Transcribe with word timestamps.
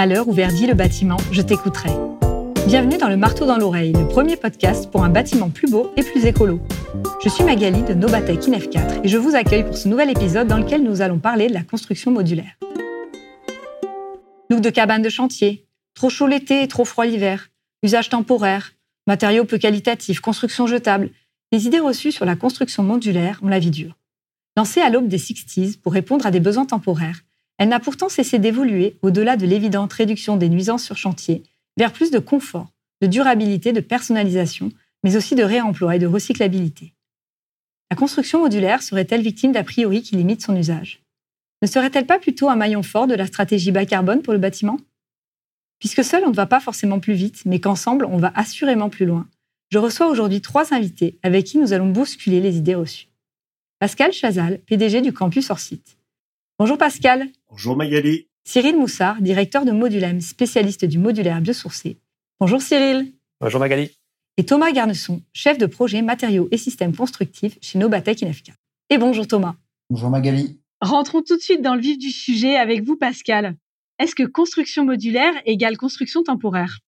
À 0.00 0.06
l'heure 0.06 0.28
où 0.28 0.32
verdit 0.32 0.66
le 0.66 0.72
bâtiment, 0.72 1.18
je 1.30 1.42
t'écouterai. 1.42 1.90
Bienvenue 2.66 2.96
dans 2.96 3.10
le 3.10 3.18
Marteau 3.18 3.44
dans 3.44 3.58
l'oreille, 3.58 3.92
le 3.92 4.08
premier 4.08 4.38
podcast 4.38 4.90
pour 4.90 5.04
un 5.04 5.10
bâtiment 5.10 5.50
plus 5.50 5.70
beau 5.70 5.92
et 5.94 6.02
plus 6.02 6.24
écolo. 6.24 6.58
Je 7.22 7.28
suis 7.28 7.44
Magali 7.44 7.82
de 7.82 7.92
Nobatech 7.92 8.46
Inef 8.46 8.70
4 8.70 9.04
et 9.04 9.08
je 9.08 9.18
vous 9.18 9.34
accueille 9.34 9.62
pour 9.62 9.76
ce 9.76 9.88
nouvel 9.88 10.08
épisode 10.08 10.48
dans 10.48 10.56
lequel 10.56 10.82
nous 10.82 11.02
allons 11.02 11.18
parler 11.18 11.48
de 11.48 11.52
la 11.52 11.62
construction 11.62 12.12
modulaire. 12.12 12.58
Look 14.48 14.62
de 14.62 14.70
cabane 14.70 15.02
de 15.02 15.10
chantier, 15.10 15.66
trop 15.92 16.08
chaud 16.08 16.26
l'été 16.26 16.62
et 16.62 16.68
trop 16.68 16.86
froid 16.86 17.04
l'hiver, 17.04 17.50
usage 17.82 18.08
temporaire, 18.08 18.72
matériaux 19.06 19.44
peu 19.44 19.58
qualitatifs, 19.58 20.20
construction 20.20 20.66
jetable. 20.66 21.10
Les 21.52 21.66
idées 21.66 21.78
reçues 21.78 22.12
sur 22.12 22.24
la 22.24 22.36
construction 22.36 22.82
modulaire 22.82 23.38
ont 23.42 23.48
la 23.48 23.58
vie 23.58 23.70
dure. 23.70 23.98
Lancée 24.56 24.80
à 24.80 24.88
l'aube 24.88 25.08
des 25.08 25.18
60s 25.18 25.78
pour 25.78 25.92
répondre 25.92 26.24
à 26.24 26.30
des 26.30 26.40
besoins 26.40 26.64
temporaires, 26.64 27.20
elle 27.60 27.68
n'a 27.68 27.78
pourtant 27.78 28.08
cessé 28.08 28.38
d'évoluer 28.38 28.96
au-delà 29.02 29.36
de 29.36 29.44
l'évidente 29.44 29.92
réduction 29.92 30.38
des 30.38 30.48
nuisances 30.48 30.82
sur 30.82 30.96
chantier 30.96 31.42
vers 31.76 31.92
plus 31.92 32.10
de 32.10 32.18
confort, 32.18 32.72
de 33.02 33.06
durabilité, 33.06 33.74
de 33.74 33.80
personnalisation, 33.80 34.70
mais 35.04 35.14
aussi 35.14 35.34
de 35.34 35.42
réemploi 35.42 35.94
et 35.94 35.98
de 35.98 36.06
recyclabilité. 36.06 36.94
La 37.90 37.98
construction 37.98 38.40
modulaire 38.40 38.82
serait-elle 38.82 39.20
victime 39.20 39.52
d'a 39.52 39.62
priori 39.62 40.00
qui 40.00 40.16
limite 40.16 40.42
son 40.42 40.56
usage? 40.56 41.02
Ne 41.60 41.66
serait-elle 41.66 42.06
pas 42.06 42.18
plutôt 42.18 42.48
un 42.48 42.56
maillon 42.56 42.82
fort 42.82 43.06
de 43.06 43.14
la 43.14 43.26
stratégie 43.26 43.72
bas 43.72 43.84
carbone 43.84 44.22
pour 44.22 44.32
le 44.32 44.38
bâtiment? 44.38 44.78
Puisque 45.80 46.02
seul 46.02 46.24
on 46.24 46.30
ne 46.30 46.34
va 46.34 46.46
pas 46.46 46.60
forcément 46.60 46.98
plus 46.98 47.12
vite, 47.12 47.42
mais 47.44 47.60
qu'ensemble 47.60 48.06
on 48.06 48.16
va 48.16 48.32
assurément 48.36 48.88
plus 48.88 49.04
loin, 49.04 49.28
je 49.68 49.76
reçois 49.76 50.08
aujourd'hui 50.08 50.40
trois 50.40 50.72
invités 50.72 51.18
avec 51.22 51.44
qui 51.44 51.58
nous 51.58 51.74
allons 51.74 51.90
bousculer 51.90 52.40
les 52.40 52.56
idées 52.56 52.74
reçues. 52.74 53.08
Pascal 53.80 54.12
Chazal, 54.12 54.60
PDG 54.60 55.02
du 55.02 55.12
campus 55.12 55.50
Orsite. 55.50 55.98
Bonjour 56.58 56.78
Pascal. 56.78 57.28
Bonjour 57.50 57.76
Magali. 57.76 58.28
Cyril 58.44 58.76
Moussard, 58.76 59.20
directeur 59.20 59.64
de 59.64 59.72
Modulem, 59.72 60.20
spécialiste 60.20 60.84
du 60.84 60.98
modulaire 60.98 61.40
biosourcé. 61.40 61.98
Bonjour 62.38 62.62
Cyril. 62.62 63.12
Bonjour 63.40 63.58
Magali. 63.58 63.90
Et 64.36 64.46
Thomas 64.46 64.70
Garnesson, 64.70 65.20
chef 65.32 65.58
de 65.58 65.66
projet 65.66 66.00
matériaux 66.00 66.46
et 66.52 66.56
systèmes 66.56 66.94
constructifs 66.94 67.58
chez 67.60 67.80
Nobatec 67.80 68.22
INFK. 68.22 68.52
Et 68.88 68.98
bonjour 68.98 69.26
Thomas. 69.26 69.56
Bonjour 69.90 70.10
Magali. 70.10 70.60
Rentrons 70.80 71.22
tout 71.22 71.36
de 71.36 71.42
suite 71.42 71.60
dans 71.60 71.74
le 71.74 71.80
vif 71.80 71.98
du 71.98 72.10
sujet 72.10 72.54
avec 72.54 72.84
vous 72.84 72.96
Pascal. 72.96 73.56
Est-ce 73.98 74.14
que 74.14 74.22
construction 74.22 74.84
modulaire 74.84 75.32
égale 75.44 75.76
construction 75.76 76.22
temporaire? 76.22 76.78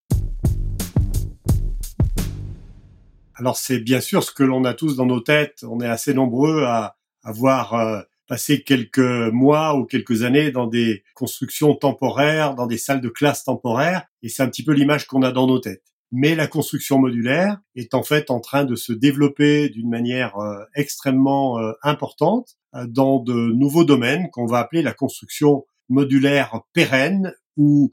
Alors 3.35 3.57
c'est 3.57 3.81
bien 3.81 4.01
sûr 4.01 4.23
ce 4.23 4.31
que 4.31 4.45
l'on 4.45 4.65
a 4.65 4.75
tous 4.75 4.95
dans 4.95 5.07
nos 5.07 5.21
têtes. 5.21 5.65
On 5.69 5.81
est 5.81 5.89
assez 5.89 6.15
nombreux 6.15 6.63
à 6.63 6.97
avoir 7.25 7.75
euh, 7.75 8.01
passer 8.33 8.63
quelques 8.63 8.97
mois 8.99 9.77
ou 9.77 9.85
quelques 9.85 10.23
années 10.23 10.51
dans 10.51 10.67
des 10.67 11.05
constructions 11.13 11.75
temporaires, 11.75 12.55
dans 12.55 12.67
des 12.67 12.79
salles 12.79 13.03
de 13.03 13.11
classe 13.11 13.45
temporaires, 13.45 14.07
et 14.23 14.31
c'est 14.31 14.43
un 14.43 14.49
petit 14.49 14.65
peu 14.65 14.73
l'image 14.73 15.07
qu'on 15.07 15.21
a 15.21 15.33
dans 15.33 15.47
nos 15.47 15.59
têtes. 15.59 15.85
Mais 16.13 16.35
la 16.35 16.47
construction 16.47 16.99
modulaire 16.99 17.59
est 17.75 17.93
en 17.93 18.03
fait 18.03 18.31
en 18.31 18.41
train 18.41 18.65
de 18.65 18.75
se 18.75 18.95
développer 18.95 19.69
d'une 19.69 19.91
manière 19.91 20.39
euh, 20.39 20.65
extrêmement 20.75 21.59
euh, 21.59 21.73
importante 21.83 22.57
euh, 22.75 22.87
dans 22.89 23.19
de 23.19 23.35
nouveaux 23.35 23.85
domaines 23.85 24.31
qu'on 24.31 24.47
va 24.47 24.61
appeler 24.61 24.81
la 24.81 24.95
construction 24.95 25.67
modulaire 25.91 26.63
pérenne, 26.73 27.35
où 27.59 27.93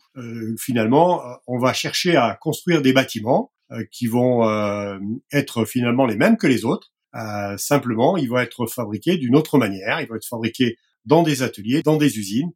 finalement 0.57 1.21
on 1.47 1.59
va 1.59 1.73
chercher 1.73 2.15
à 2.15 2.37
construire 2.39 2.81
des 2.81 2.93
bâtiments 2.93 3.51
qui 3.91 4.07
vont 4.07 4.47
être 5.33 5.65
finalement 5.65 6.05
les 6.05 6.15
mêmes 6.15 6.37
que 6.37 6.47
les 6.47 6.63
autres, 6.63 6.93
euh, 7.15 7.57
simplement, 7.57 8.17
il 8.17 8.29
va 8.29 8.43
être 8.43 8.67
fabriqué 8.67 9.17
d'une 9.17 9.35
autre 9.35 9.57
manière. 9.57 10.01
Il 10.01 10.07
va 10.07 10.15
être 10.15 10.27
fabriqué 10.27 10.77
dans 11.05 11.23
des 11.23 11.41
ateliers, 11.41 11.81
dans 11.81 11.97
des 11.97 12.17
usines. 12.17 12.51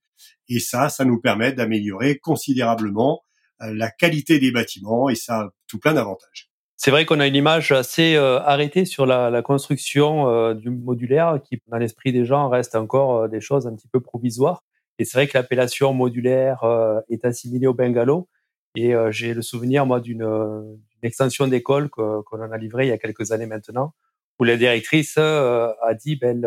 Et 0.50 0.60
ça, 0.60 0.90
ça 0.90 1.06
nous 1.06 1.20
permet 1.20 1.54
d'améliorer 1.54 2.20
considérablement 2.20 3.24
euh, 3.62 3.74
la 3.74 3.90
qualité 3.90 4.40
des 4.40 4.52
bâtiments 4.52 5.10
et 5.10 5.16
ça 5.16 5.40
a 5.40 5.50
tout 5.68 5.80
plein 5.80 5.94
d'avantages. 5.94 6.50
C'est 6.76 6.92
vrai 6.92 7.06
qu'on 7.06 7.20
a 7.20 7.28
une 7.28 7.36
image 7.36 7.72
assez 7.72 8.16
euh, 8.16 8.40
arrêtée 8.42 8.86
sur 8.86 9.06
la, 9.06 9.30
la 9.30 9.42
construction 9.42 10.54
du 10.54 10.70
modulaire 10.70 11.40
qui, 11.44 11.62
dans 11.68 11.78
l'esprit 11.78 12.12
des 12.12 12.26
gens, 12.26 12.50
reste 12.50 12.76
encore 12.76 13.30
des 13.30 13.42
choses 13.42 13.68
un 13.68 13.76
petit 13.76 13.88
peu 13.88 14.02
provisoires. 14.02 14.64
Et 15.00 15.06
c'est 15.06 15.18
vrai 15.18 15.28
que 15.28 15.38
l'appellation 15.38 15.94
modulaire 15.94 16.64
est 17.10 17.26
assimilée 17.26 17.68
au 17.68 17.74
bungalow. 17.74 18.28
Et 18.76 18.94
j'ai 19.10 19.34
le 19.34 19.42
souvenir, 19.42 19.88
moi, 19.88 20.00
d'une 20.00 20.78
extension 21.02 21.48
d'école 21.48 21.90
qu'on 21.90 22.24
en 22.32 22.52
a 22.52 22.58
livrée 22.58 22.86
il 22.86 22.90
y 22.90 22.92
a 22.92 22.98
quelques 23.00 23.32
années 23.32 23.48
maintenant, 23.48 23.94
où 24.40 24.44
la 24.44 24.58
directrice 24.58 25.16
euh, 25.18 25.70
a 25.82 25.94
dit 25.94 26.16
ben, 26.16 26.46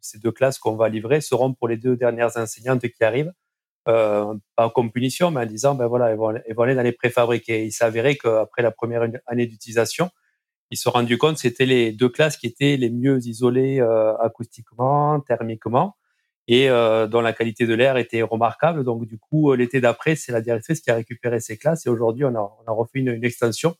ces 0.00 0.18
deux 0.18 0.32
classes 0.32 0.58
qu'on 0.58 0.76
va 0.76 0.88
livrer 0.88 1.20
seront 1.20 1.54
pour 1.54 1.68
les 1.68 1.76
deux 1.76 1.96
dernières 1.96 2.36
enseignantes 2.36 2.86
qui 2.86 3.04
arrivent, 3.04 3.32
euh, 3.88 4.34
pas 4.54 4.68
comme 4.70 4.92
punition, 4.92 5.30
mais 5.30 5.40
en 5.40 5.46
disant 5.46 5.74
ben 5.74 5.86
voilà, 5.86 6.10
elles 6.10 6.18
vont, 6.18 6.28
aller 6.28 6.74
dans 6.74 6.82
les 6.82 6.92
préfabriqués. 6.92 7.64
Il 7.64 7.72
s'avérait 7.72 8.16
qu'après 8.16 8.62
la 8.62 8.70
première 8.70 9.08
année 9.26 9.46
d'utilisation, 9.46 10.10
ils 10.70 10.76
se 10.76 10.82
sont 10.82 10.90
rendus 10.90 11.16
compte 11.16 11.36
que 11.36 11.40
c'était 11.40 11.64
les 11.64 11.92
deux 11.92 12.10
classes 12.10 12.36
qui 12.36 12.46
étaient 12.46 12.76
les 12.76 12.90
mieux 12.90 13.18
isolées 13.26 13.80
euh, 13.80 14.14
acoustiquement, 14.18 15.20
thermiquement, 15.20 15.96
et 16.46 16.68
euh, 16.68 17.06
dont 17.06 17.22
la 17.22 17.32
qualité 17.32 17.66
de 17.66 17.72
l'air 17.74 17.96
était 17.96 18.20
remarquable. 18.20 18.84
Donc 18.84 19.06
du 19.06 19.18
coup, 19.18 19.54
l'été 19.54 19.80
d'après, 19.80 20.16
c'est 20.16 20.32
la 20.32 20.42
directrice 20.42 20.80
qui 20.82 20.90
a 20.90 20.94
récupéré 20.94 21.40
ces 21.40 21.56
classes, 21.56 21.86
et 21.86 21.88
aujourd'hui, 21.88 22.26
on 22.26 22.34
a, 22.34 22.58
on 22.66 22.74
refait 22.74 22.98
une, 22.98 23.24
extension. 23.24 23.74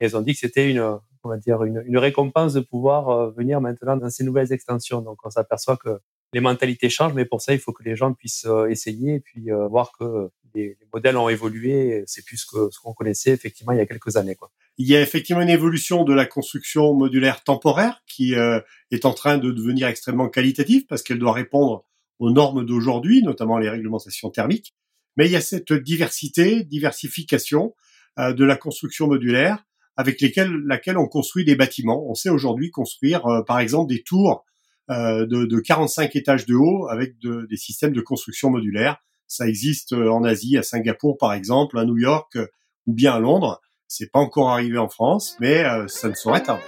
Et 0.00 0.04
elles 0.04 0.16
ont 0.16 0.22
dit 0.22 0.34
que 0.34 0.38
c'était 0.38 0.70
une, 0.70 1.00
on 1.28 1.30
va 1.30 1.36
dire, 1.36 1.62
une, 1.62 1.98
récompense 1.98 2.54
de 2.54 2.60
pouvoir 2.60 3.10
euh, 3.10 3.30
venir 3.30 3.60
maintenant 3.60 3.96
dans 3.96 4.10
ces 4.10 4.24
nouvelles 4.24 4.52
extensions. 4.52 5.02
Donc, 5.02 5.18
on 5.24 5.30
s'aperçoit 5.30 5.76
que 5.76 6.00
les 6.32 6.40
mentalités 6.40 6.88
changent, 6.88 7.12
mais 7.12 7.26
pour 7.26 7.42
ça, 7.42 7.52
il 7.52 7.60
faut 7.60 7.72
que 7.72 7.82
les 7.82 7.96
gens 7.96 8.12
puissent 8.14 8.46
euh, 8.46 8.66
essayer 8.68 9.16
et 9.16 9.20
puis 9.20 9.50
euh, 9.50 9.68
voir 9.68 9.92
que 9.98 10.30
les, 10.54 10.78
modèles 10.92 11.16
ont 11.16 11.28
évolué. 11.28 12.02
C'est 12.06 12.24
plus 12.24 12.44
que 12.46 12.70
ce 12.70 12.80
qu'on 12.80 12.94
connaissait 12.94 13.30
effectivement 13.30 13.72
il 13.72 13.78
y 13.78 13.82
a 13.82 13.86
quelques 13.86 14.16
années. 14.16 14.36
Il 14.78 14.88
y 14.88 14.96
a 14.96 15.02
effectivement 15.02 15.42
une 15.42 15.50
évolution 15.50 16.04
de 16.04 16.14
la 16.14 16.24
construction 16.24 16.94
modulaire 16.94 17.44
temporaire 17.44 18.02
qui 18.06 18.32
est 18.32 19.04
en 19.04 19.12
train 19.12 19.36
de 19.36 19.50
devenir 19.50 19.88
extrêmement 19.88 20.28
qualitative 20.28 20.86
parce 20.86 21.02
qu'elle 21.02 21.18
doit 21.18 21.32
répondre 21.32 21.84
aux 22.18 22.30
normes 22.30 22.64
d'aujourd'hui, 22.64 23.22
notamment 23.22 23.58
les 23.58 23.68
réglementations 23.68 24.30
thermiques. 24.30 24.74
Mais 25.16 25.26
il 25.26 25.32
y 25.32 25.36
a 25.36 25.40
cette 25.40 25.72
diversité, 25.72 26.64
diversification 26.64 27.74
de 28.16 28.44
la 28.44 28.56
construction 28.56 29.06
modulaire 29.06 29.64
avec 29.98 30.20
laquelle 30.20 30.96
on 30.96 31.08
construit 31.08 31.44
des 31.44 31.56
bâtiments. 31.56 32.08
On 32.08 32.14
sait 32.14 32.30
aujourd'hui 32.30 32.70
construire, 32.70 33.26
euh, 33.26 33.42
par 33.42 33.58
exemple, 33.58 33.92
des 33.92 34.02
tours 34.04 34.44
euh, 34.90 35.26
de, 35.26 35.44
de, 35.44 35.58
45 35.58 36.14
étages 36.14 36.46
de 36.46 36.54
haut 36.54 36.86
avec 36.88 37.18
de, 37.18 37.46
des 37.50 37.56
systèmes 37.56 37.92
de 37.92 38.00
construction 38.00 38.48
modulaire. 38.48 38.98
Ça 39.26 39.48
existe 39.48 39.94
euh, 39.94 40.08
en 40.08 40.22
Asie, 40.22 40.56
à 40.56 40.62
Singapour 40.62 41.18
par 41.18 41.32
exemple, 41.32 41.76
à 41.78 41.84
New 41.84 41.98
York 41.98 42.38
ou 42.86 42.94
bien 42.94 43.12
à 43.12 43.18
Londres. 43.18 43.60
C'est 43.88 44.12
pas 44.12 44.20
encore 44.20 44.50
arrivé 44.50 44.78
en 44.78 44.88
France, 44.88 45.36
mais 45.40 45.64
ça 45.88 46.08
ne 46.08 46.14
saurait 46.14 46.42
tarder. 46.42 46.62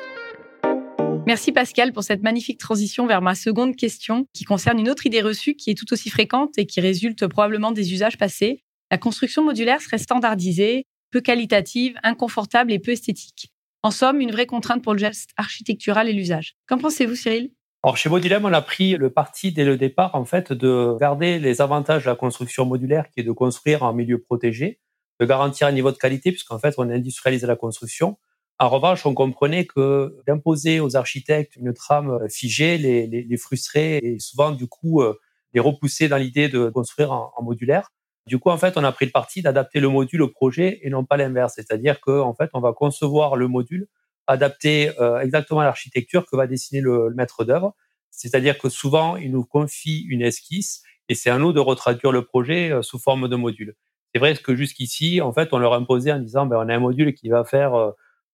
Merci 1.26 1.52
Pascal 1.52 1.92
pour 1.92 2.02
cette 2.02 2.22
magnifique 2.22 2.58
transition 2.58 3.06
vers 3.06 3.20
ma 3.20 3.34
seconde 3.34 3.76
question 3.76 4.26
qui 4.32 4.44
concerne 4.44 4.80
une 4.80 4.88
autre 4.88 5.04
idée 5.06 5.20
reçue 5.20 5.54
qui 5.54 5.70
est 5.70 5.74
tout 5.74 5.92
aussi 5.92 6.08
fréquente 6.08 6.56
et 6.56 6.64
qui 6.64 6.80
résulte 6.80 7.26
probablement 7.26 7.72
des 7.72 7.92
usages 7.92 8.16
passés. 8.16 8.64
La 8.90 8.96
construction 8.96 9.44
modulaire 9.44 9.82
serait 9.82 9.98
standardisée, 9.98 10.86
peu 11.10 11.20
qualitative, 11.20 11.96
inconfortable 12.02 12.72
et 12.72 12.78
peu 12.78 12.92
esthétique. 12.92 13.52
En 13.82 13.90
somme, 13.90 14.20
une 14.20 14.30
vraie 14.30 14.46
contrainte 14.46 14.82
pour 14.82 14.92
le 14.92 14.98
geste 14.98 15.30
architectural 15.36 16.08
et 16.08 16.12
l'usage. 16.12 16.56
Qu'en 16.66 16.78
pensez-vous, 16.78 17.14
Cyril? 17.14 17.50
Alors 17.82 17.96
chez 17.96 18.10
Modulem, 18.10 18.44
on 18.44 18.52
a 18.52 18.60
pris 18.60 18.96
le 18.96 19.08
parti 19.08 19.52
dès 19.52 19.64
le 19.64 19.78
départ 19.78 20.14
en 20.14 20.26
fait 20.26 20.52
de 20.52 20.98
garder 21.00 21.38
les 21.38 21.62
avantages 21.62 22.04
de 22.04 22.10
la 22.10 22.14
construction 22.14 22.66
modulaire, 22.66 23.08
qui 23.10 23.20
est 23.20 23.24
de 23.24 23.32
construire 23.32 23.82
en 23.82 23.94
milieu 23.94 24.20
protégé, 24.20 24.80
de 25.18 25.24
garantir 25.24 25.66
un 25.66 25.72
niveau 25.72 25.90
de 25.90 25.96
qualité, 25.96 26.30
puisqu'en 26.30 26.58
fait 26.58 26.74
on 26.76 26.90
industrialise 26.90 27.44
la 27.44 27.56
construction. 27.56 28.18
En 28.58 28.68
revanche, 28.68 29.06
on 29.06 29.14
comprenait 29.14 29.64
que 29.64 30.14
d'imposer 30.26 30.80
aux 30.80 30.94
architectes 30.94 31.56
une 31.56 31.72
trame 31.72 32.28
figée 32.28 32.76
les, 32.76 33.06
les, 33.06 33.36
frustrait 33.38 33.98
et 34.02 34.18
souvent 34.18 34.50
du 34.50 34.66
coup 34.66 35.00
euh, 35.00 35.18
les 35.54 35.60
repousser 35.60 36.08
dans 36.08 36.18
l'idée 36.18 36.50
de 36.50 36.68
construire 36.68 37.12
en 37.12 37.42
modulaire. 37.42 37.90
Du 38.30 38.38
coup, 38.38 38.50
en 38.50 38.58
fait, 38.58 38.76
on 38.76 38.84
a 38.84 38.92
pris 38.92 39.06
le 39.06 39.10
parti 39.10 39.42
d'adapter 39.42 39.80
le 39.80 39.88
module 39.88 40.22
au 40.22 40.28
projet 40.28 40.78
et 40.82 40.88
non 40.88 41.04
pas 41.04 41.16
l'inverse. 41.16 41.54
C'est-à-dire 41.56 42.00
qu'en 42.00 42.32
fait, 42.32 42.48
on 42.54 42.60
va 42.60 42.72
concevoir 42.72 43.34
le 43.34 43.48
module 43.48 43.88
adapté 44.28 44.92
euh, 45.00 45.18
exactement 45.18 45.58
à 45.58 45.64
l'architecture 45.64 46.24
que 46.30 46.36
va 46.36 46.46
dessiner 46.46 46.80
le, 46.80 47.12
maître 47.12 47.42
d'œuvre. 47.42 47.74
C'est-à-dire 48.12 48.56
que 48.56 48.68
souvent, 48.68 49.16
il 49.16 49.32
nous 49.32 49.44
confie 49.44 50.06
une 50.08 50.22
esquisse 50.22 50.84
et 51.08 51.16
c'est 51.16 51.28
à 51.28 51.38
nous 51.38 51.52
de 51.52 51.58
retraduire 51.58 52.12
le 52.12 52.24
projet 52.24 52.70
euh, 52.70 52.82
sous 52.82 53.00
forme 53.00 53.26
de 53.26 53.34
module. 53.34 53.74
C'est 54.14 54.20
vrai 54.20 54.36
que 54.36 54.54
jusqu'ici, 54.54 55.20
en 55.20 55.32
fait, 55.32 55.48
on 55.52 55.58
leur 55.58 55.74
imposait 55.74 56.12
en 56.12 56.20
disant, 56.20 56.46
ben, 56.46 56.56
on 56.58 56.68
a 56.68 56.72
un 56.76 56.78
module 56.78 57.14
qui 57.14 57.30
va 57.30 57.42
faire 57.42 57.72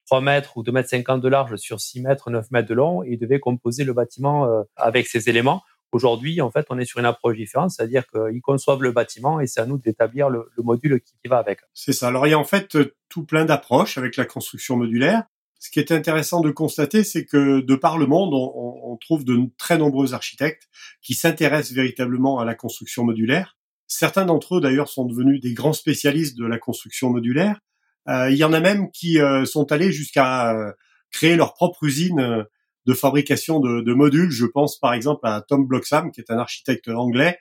3 0.04 0.18
euh, 0.18 0.20
mètres 0.20 0.58
ou 0.58 0.62
2 0.62 0.72
mètres 0.72 0.90
50 0.90 1.22
de 1.22 1.28
large 1.28 1.56
sur 1.56 1.80
6 1.80 2.02
mètres, 2.02 2.30
9 2.30 2.50
mètres 2.50 2.68
de 2.68 2.74
long 2.74 3.02
et 3.02 3.12
il 3.12 3.18
devait 3.18 3.40
composer 3.40 3.84
le 3.84 3.94
bâtiment 3.94 4.46
avec 4.76 5.06
ces 5.06 5.30
éléments. 5.30 5.62
Aujourd'hui, 5.92 6.40
en 6.40 6.50
fait, 6.50 6.66
on 6.70 6.78
est 6.78 6.84
sur 6.84 6.98
une 6.98 7.06
approche 7.06 7.36
différente, 7.36 7.70
c'est-à-dire 7.70 8.04
qu'ils 8.08 8.40
conçoivent 8.42 8.82
le 8.82 8.92
bâtiment 8.92 9.40
et 9.40 9.46
c'est 9.46 9.60
à 9.60 9.66
nous 9.66 9.78
d'établir 9.78 10.28
le, 10.28 10.50
module 10.58 11.00
qui, 11.00 11.14
va 11.28 11.38
avec. 11.38 11.60
C'est 11.74 11.92
ça. 11.92 12.08
Alors, 12.08 12.26
il 12.26 12.30
y 12.30 12.34
a 12.34 12.38
en 12.38 12.44
fait 12.44 12.76
tout 13.08 13.24
plein 13.24 13.44
d'approches 13.44 13.96
avec 13.98 14.16
la 14.16 14.24
construction 14.24 14.76
modulaire. 14.76 15.22
Ce 15.58 15.70
qui 15.70 15.78
est 15.78 15.90
intéressant 15.92 16.42
de 16.42 16.50
constater, 16.50 17.02
c'est 17.02 17.24
que 17.24 17.60
de 17.60 17.74
par 17.76 17.98
le 17.98 18.06
monde, 18.06 18.34
on, 18.34 18.98
trouve 19.00 19.24
de 19.24 19.38
très 19.58 19.76
nombreux 19.76 20.14
architectes 20.14 20.68
qui 21.02 21.14
s'intéressent 21.14 21.74
véritablement 21.74 22.38
à 22.38 22.44
la 22.44 22.54
construction 22.54 23.04
modulaire. 23.04 23.56
Certains 23.86 24.24
d'entre 24.24 24.56
eux, 24.56 24.60
d'ailleurs, 24.60 24.88
sont 24.88 25.04
devenus 25.04 25.40
des 25.40 25.54
grands 25.54 25.72
spécialistes 25.72 26.36
de 26.36 26.46
la 26.46 26.58
construction 26.58 27.10
modulaire. 27.10 27.60
Euh, 28.08 28.30
il 28.30 28.36
y 28.36 28.44
en 28.44 28.52
a 28.52 28.60
même 28.60 28.90
qui 28.90 29.20
euh, 29.20 29.44
sont 29.44 29.70
allés 29.72 29.92
jusqu'à 29.92 30.54
euh, 30.54 30.72
créer 31.10 31.36
leur 31.36 31.54
propre 31.54 31.84
usine 31.84 32.44
de 32.86 32.94
fabrication 32.94 33.60
de, 33.60 33.80
de, 33.80 33.94
modules. 33.94 34.30
Je 34.30 34.46
pense 34.46 34.78
par 34.78 34.94
exemple 34.94 35.26
à 35.26 35.42
Tom 35.46 35.66
Bloxham, 35.66 36.10
qui 36.10 36.20
est 36.20 36.30
un 36.30 36.38
architecte 36.38 36.88
anglais, 36.88 37.38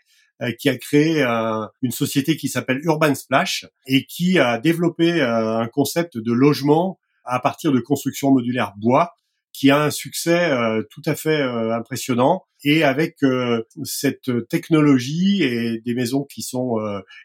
qui 0.59 0.67
a 0.67 0.77
créé 0.77 1.23
une 1.81 1.91
société 1.91 2.35
qui 2.35 2.49
s'appelle 2.49 2.81
Urban 2.83 3.15
Splash 3.15 3.67
et 3.87 4.05
qui 4.05 4.37
a 4.37 4.57
développé 4.57 5.21
un 5.21 5.67
concept 5.67 6.17
de 6.17 6.33
logement 6.33 6.99
à 7.23 7.39
partir 7.39 7.71
de 7.71 7.79
construction 7.79 8.31
modulaire 8.31 8.73
bois 8.75 9.13
qui 9.53 9.71
a 9.71 9.81
un 9.81 9.91
succès 9.91 10.51
tout 10.91 11.01
à 11.05 11.15
fait 11.15 11.41
impressionnant 11.41 12.43
et 12.65 12.83
avec 12.83 13.15
cette 13.85 14.29
technologie 14.49 15.41
et 15.41 15.79
des 15.79 15.93
maisons 15.93 16.25
qui 16.25 16.41
sont 16.41 16.81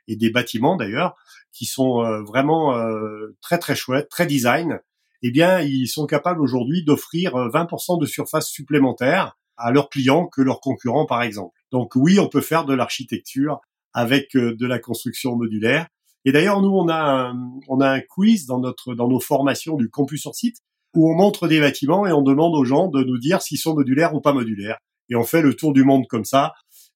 et 0.06 0.14
des 0.14 0.30
bâtiments 0.30 0.76
d'ailleurs 0.76 1.16
qui 1.52 1.66
sont 1.66 2.02
euh, 2.02 2.22
vraiment 2.22 2.76
euh, 2.76 3.36
très 3.40 3.58
très 3.58 3.76
chouettes, 3.76 4.08
très 4.08 4.26
design, 4.26 4.80
eh 5.22 5.30
bien 5.30 5.60
ils 5.60 5.88
sont 5.88 6.06
capables 6.06 6.40
aujourd'hui 6.40 6.84
d'offrir 6.84 7.32
20% 7.34 7.96
euh, 7.96 8.00
de 8.00 8.06
surface 8.06 8.48
supplémentaire 8.48 9.36
à 9.56 9.70
leurs 9.70 9.90
clients 9.90 10.26
que 10.26 10.40
leurs 10.40 10.60
concurrents 10.60 11.06
par 11.06 11.22
exemple. 11.22 11.56
Donc 11.70 11.92
oui, 11.94 12.18
on 12.18 12.28
peut 12.28 12.40
faire 12.40 12.64
de 12.64 12.74
l'architecture 12.74 13.60
avec 13.92 14.34
de 14.34 14.66
la 14.66 14.78
construction 14.78 15.36
modulaire. 15.36 15.88
Et 16.24 16.32
d'ailleurs, 16.32 16.60
nous, 16.60 16.70
on 16.70 16.88
a 16.88 17.28
un, 17.28 17.50
on 17.68 17.80
a 17.80 17.90
un 17.90 18.00
quiz 18.00 18.46
dans 18.46 18.60
notre 18.60 18.94
dans 18.94 19.08
nos 19.08 19.20
formations 19.20 19.76
du 19.76 19.90
campus 19.90 20.20
sur 20.22 20.34
site 20.34 20.58
où 20.94 21.10
on 21.10 21.16
montre 21.16 21.48
des 21.48 21.60
bâtiments 21.60 22.06
et 22.06 22.12
on 22.12 22.22
demande 22.22 22.54
aux 22.54 22.64
gens 22.64 22.88
de 22.88 23.02
nous 23.02 23.18
dire 23.18 23.42
s'ils 23.42 23.58
sont 23.58 23.74
modulaires 23.74 24.14
ou 24.14 24.20
pas 24.20 24.32
modulaires. 24.32 24.78
Et 25.08 25.16
on 25.16 25.24
fait 25.24 25.42
le 25.42 25.54
tour 25.54 25.72
du 25.72 25.84
monde 25.84 26.06
comme 26.08 26.24
ça. 26.24 26.54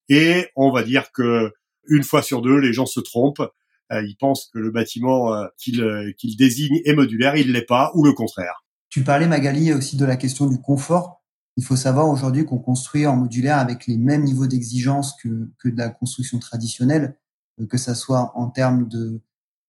Et 0.08 0.48
on 0.56 0.70
va 0.70 0.82
dire 0.82 1.10
que 1.12 1.52
une 1.86 2.02
fois 2.02 2.22
sur 2.22 2.42
deux, 2.42 2.56
les 2.58 2.72
gens 2.72 2.86
se 2.86 3.00
trompent 3.00 3.40
euh, 3.40 3.48
il 3.90 4.16
pense 4.18 4.50
que 4.52 4.58
le 4.58 4.70
bâtiment 4.70 5.34
euh, 5.34 5.46
euh, 5.78 6.12
qu'il 6.18 6.36
désigne 6.36 6.80
est 6.84 6.94
modulaire, 6.94 7.36
il 7.36 7.52
l'est 7.52 7.62
pas, 7.62 7.90
ou 7.94 8.04
le 8.04 8.12
contraire. 8.12 8.64
Tu 8.88 9.02
parlais 9.02 9.26
Magali 9.26 9.72
aussi 9.72 9.96
de 9.96 10.04
la 10.04 10.16
question 10.16 10.46
du 10.46 10.60
confort. 10.60 11.22
Il 11.56 11.64
faut 11.64 11.76
savoir 11.76 12.08
aujourd'hui 12.08 12.44
qu'on 12.44 12.58
construit 12.58 13.06
en 13.06 13.16
modulaire 13.16 13.58
avec 13.58 13.86
les 13.86 13.96
mêmes 13.96 14.24
niveaux 14.24 14.46
d'exigence 14.46 15.14
que, 15.22 15.50
que 15.58 15.68
de 15.68 15.76
la 15.76 15.88
construction 15.88 16.38
traditionnelle, 16.38 17.16
que 17.68 17.78
ça 17.78 17.94
soit 17.94 18.32
en 18.34 18.48
termes 18.48 18.88
de 18.88 19.20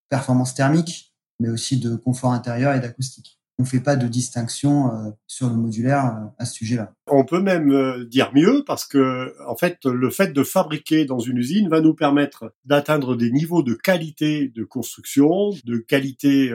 performance 0.10 0.56
thermique, 0.56 1.16
mais 1.40 1.50
aussi 1.50 1.78
de 1.78 1.96
confort 1.96 2.32
intérieur 2.32 2.74
et 2.74 2.80
d'acoustique 2.80 3.40
on 3.58 3.64
ne 3.64 3.68
fait 3.68 3.80
pas 3.80 3.96
de 3.96 4.08
distinction 4.08 4.94
euh, 4.94 5.12
sur 5.28 5.48
le 5.48 5.56
modulaire 5.56 6.06
euh, 6.06 6.28
à 6.38 6.46
ce 6.46 6.56
sujet-là. 6.56 6.92
On 7.08 7.24
peut 7.24 7.40
même 7.40 7.72
euh, 7.72 8.06
dire 8.06 8.32
mieux 8.34 8.64
parce 8.66 8.86
que, 8.86 9.34
en 9.48 9.56
fait, 9.56 9.86
le 9.86 10.10
fait 10.10 10.34
de 10.34 10.44
fabriquer 10.44 11.06
dans 11.06 11.20
une 11.20 11.38
usine 11.38 11.70
va 11.70 11.80
nous 11.80 11.94
permettre 11.94 12.54
d'atteindre 12.66 13.16
des 13.16 13.32
niveaux 13.32 13.64
de 13.64 13.74
qualité 13.74 14.50
de 14.50 14.64
construction, 14.64 15.52
de 15.64 15.78
qualité 15.78 16.52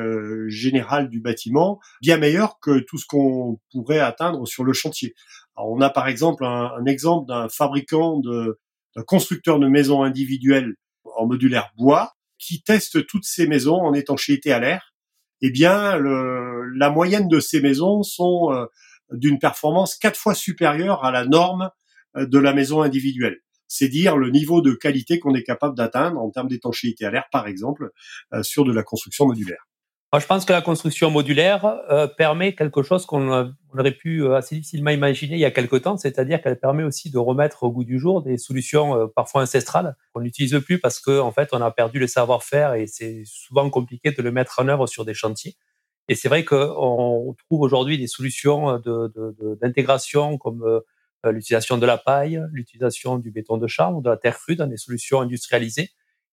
générale 0.49 1.09
du 1.09 1.21
bâtiment, 1.21 1.81
bien 2.01 2.17
meilleurs 2.17 2.59
que 2.61 2.81
tout 2.81 2.99
ce 2.99 3.07
qu'on 3.07 3.59
pourrait 3.73 4.01
atteindre 4.01 4.47
sur 4.47 4.65
le 4.65 4.73
chantier. 4.73 5.15
on 5.57 5.81
a 5.81 5.91
par 5.91 6.09
exemple 6.09 6.45
un, 6.45 6.71
un 6.79 6.85
exemple 6.85 7.29
d'un 7.29 7.49
fabricant 7.49 8.21
d'un 8.21 9.03
constructeur 9.07 9.59
de 9.59 9.69
maisons 9.69 10.03
individuelles 10.03 10.75
en 11.17 11.27
modulaire 11.27 11.71
bois 11.77 12.13
qui 12.39 12.63
teste 12.63 13.07
toutes 13.07 13.25
ces 13.25 13.47
maisons 13.47 13.81
en 13.81 13.95
étanchéité 13.95 14.53
à 14.53 14.59
l'air 14.59 14.91
eh 15.43 15.51
bien, 15.51 15.99
la 15.99 16.91
moyenne 16.91 17.29
de 17.29 17.41
ces 17.41 17.61
maisons 17.61 18.03
sont 18.03 18.53
euh, 18.53 18.67
d'une 19.13 19.39
performance 19.39 19.97
quatre 19.97 20.19
fois 20.19 20.35
supérieure 20.35 21.05
à 21.05 21.11
la 21.11 21.25
norme 21.25 21.71
euh, 22.17 22.27
de 22.27 22.39
la 22.39 22.53
maison 22.53 22.83
individuelle. 22.83 23.39
C'est 23.69 23.89
dire 23.89 24.17
le 24.17 24.31
niveau 24.31 24.61
de 24.61 24.73
qualité 24.73 25.19
qu'on 25.21 25.35
est 25.35 25.45
capable 25.45 25.77
d'atteindre 25.77 26.21
en 26.21 26.31
termes 26.31 26.49
d'étanchéité 26.49 27.05
à 27.05 27.11
l'air, 27.11 27.25
par 27.31 27.47
exemple, 27.47 27.91
euh, 28.33 28.43
sur 28.43 28.65
de 28.65 28.73
la 28.73 28.83
construction 28.83 29.27
modulaire. 29.27 29.70
Moi, 30.13 30.19
je 30.19 30.27
pense 30.27 30.45
que 30.45 30.53
la 30.53 30.61
construction 30.61 31.09
modulaire 31.09 31.65
euh, 31.65 32.09
permet 32.09 32.57
quelque 32.57 32.83
chose 32.83 33.07
qu'on 33.07 33.55
aurait 33.79 33.93
pu 33.93 34.25
euh, 34.25 34.35
assez 34.35 34.57
difficilement 34.57 34.91
imaginer 34.91 35.37
il 35.37 35.39
y 35.39 35.45
a 35.45 35.53
quelque 35.53 35.77
temps, 35.77 35.97
c'est-à-dire 35.97 36.43
qu'elle 36.43 36.59
permet 36.59 36.83
aussi 36.83 37.11
de 37.11 37.19
remettre 37.19 37.63
au 37.63 37.71
goût 37.71 37.85
du 37.85 38.01
jour 38.01 38.21
des 38.21 38.37
solutions 38.37 38.97
euh, 38.97 39.07
parfois 39.07 39.43
ancestrales 39.43 39.97
qu'on 40.13 40.23
n'utilise 40.23 40.59
plus 40.65 40.81
parce 40.81 40.99
qu'en 40.99 41.31
fait, 41.31 41.51
on 41.53 41.63
a 41.63 41.71
perdu 41.71 42.01
le 42.01 42.09
savoir-faire 42.09 42.75
et 42.75 42.89
c'est 42.89 43.23
souvent 43.25 43.71
compliqué 43.71 44.11
de 44.11 44.21
le 44.21 44.33
mettre 44.33 44.59
en 44.61 44.67
œuvre 44.67 44.89
sur 44.89 45.05
des 45.05 45.15
chantiers. 45.15 45.55
Et 46.09 46.17
c'est 46.17 46.29
vrai 46.29 46.45
qu'on 46.45 47.37
trouve 47.47 47.61
aujourd'hui 47.61 47.97
des 47.97 48.09
solutions 48.09 48.79
d'intégration 49.63 50.31
de, 50.31 50.33
de, 50.33 50.39
comme 50.39 50.83
l'utilisation 51.27 51.79
de 51.79 51.87
la 51.87 51.99
paille, 51.99 52.43
l'utilisation 52.51 53.19
du 53.19 53.31
béton 53.31 53.59
de 53.59 53.69
chambre, 53.69 54.03
de 54.03 54.11
la 54.11 54.17
terre 54.17 54.37
crue 54.37 54.57
dans 54.57 54.67
des 54.67 54.77
solutions 54.77 55.21
industrialisées 55.21 55.91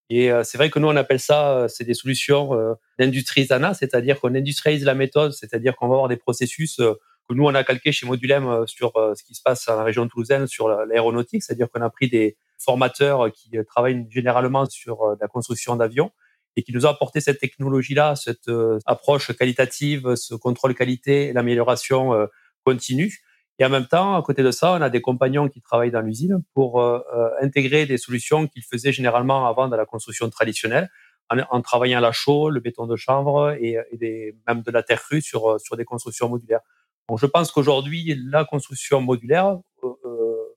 et 0.10 0.32
euh, 0.32 0.44
c'est 0.44 0.58
vrai 0.58 0.70
que 0.70 0.80
nous, 0.80 0.88
on 0.88 0.96
appelle 0.96 1.20
ça, 1.20 1.52
euh, 1.52 1.68
c'est 1.68 1.84
des 1.84 1.94
solutions 1.94 2.54
euh, 2.54 2.74
d'industrie 2.98 3.46
c'est-à-dire 3.46 4.20
qu'on 4.20 4.34
industrialise 4.34 4.86
la 4.86 4.96
méthode, 4.96 5.34
c'est-à-dire 5.34 5.76
qu'on 5.76 5.88
va 5.88 5.96
avoir 5.96 6.08
des 6.08 6.18
processus 6.18 6.78
que 6.78 7.34
nous, 7.34 7.44
on 7.44 7.54
a 7.54 7.64
calqués 7.64 7.92
chez 7.92 8.06
Modulem 8.06 8.66
sur 8.68 8.94
ce 8.96 9.22
qui 9.24 9.36
se 9.36 9.42
passe 9.42 9.66
dans 9.66 9.76
la 9.76 9.84
région 9.84 10.08
toulousaine 10.08 10.48
sur 10.48 10.70
l'aéronautique, 10.70 11.44
c'est-à-dire 11.44 11.70
qu'on 11.70 11.82
a 11.82 11.90
pris 11.90 12.10
des 12.10 12.38
formateurs 12.58 13.32
qui 13.34 13.52
travaillent 13.68 14.06
généralement 14.10 14.66
sur 14.66 15.18
la 15.20 15.28
construction 15.28 15.76
d'avions 15.76 16.12
et 16.56 16.64
qui 16.64 16.72
nous 16.72 16.86
ont 16.86 16.90
apporté 16.90 17.20
cette 17.20 17.40
technologie-là, 17.40 18.16
cette 18.16 18.50
approche 18.86 19.36
qualitative, 19.36 20.16
ce 20.16 20.36
contrôle 20.36 20.74
qualité, 20.74 21.34
l'amélioration 21.34 22.28
continue. 22.64 23.14
Et 23.60 23.66
en 23.66 23.70
même 23.70 23.88
temps, 23.88 24.16
à 24.16 24.22
côté 24.22 24.44
de 24.44 24.52
ça, 24.52 24.74
on 24.74 24.82
a 24.82 24.90
des 24.90 25.02
compagnons 25.02 25.50
qui 25.50 25.62
travaillent 25.62 25.92
dans 25.92 26.02
l'usine 26.02 26.44
pour 26.54 26.80
euh, 26.80 27.00
euh, 27.16 27.30
intégrer 27.42 27.86
des 27.86 27.98
solutions 27.98 28.48
qu'ils 28.48 28.64
faisaient 28.64 28.92
généralement 28.92 29.48
avant 29.48 29.68
dans 29.68 29.78
la 29.78 29.86
construction 29.86 30.30
traditionnelle, 30.30 30.90
en, 31.30 31.62
travaillant 31.62 32.00
la 32.00 32.12
chaux, 32.12 32.50
le 32.50 32.60
béton 32.60 32.86
de 32.86 32.96
chanvre 32.96 33.58
et, 33.60 33.78
des, 33.94 34.38
même 34.48 34.62
de 34.62 34.72
la 34.72 34.84
terre 34.84 35.02
crue 35.02 35.22
sur, 35.22 35.52
euh, 35.52 35.58
sur 35.58 35.76
des 35.76 35.86
constructions 35.86 36.30
modulaires. 36.30 36.62
Donc, 37.10 37.20
je 37.20 37.26
pense 37.26 37.52
qu'aujourd'hui, 37.52 38.16
la 38.30 38.46
construction 38.46 39.02
modulaire 39.02 39.58
euh, 39.84 40.56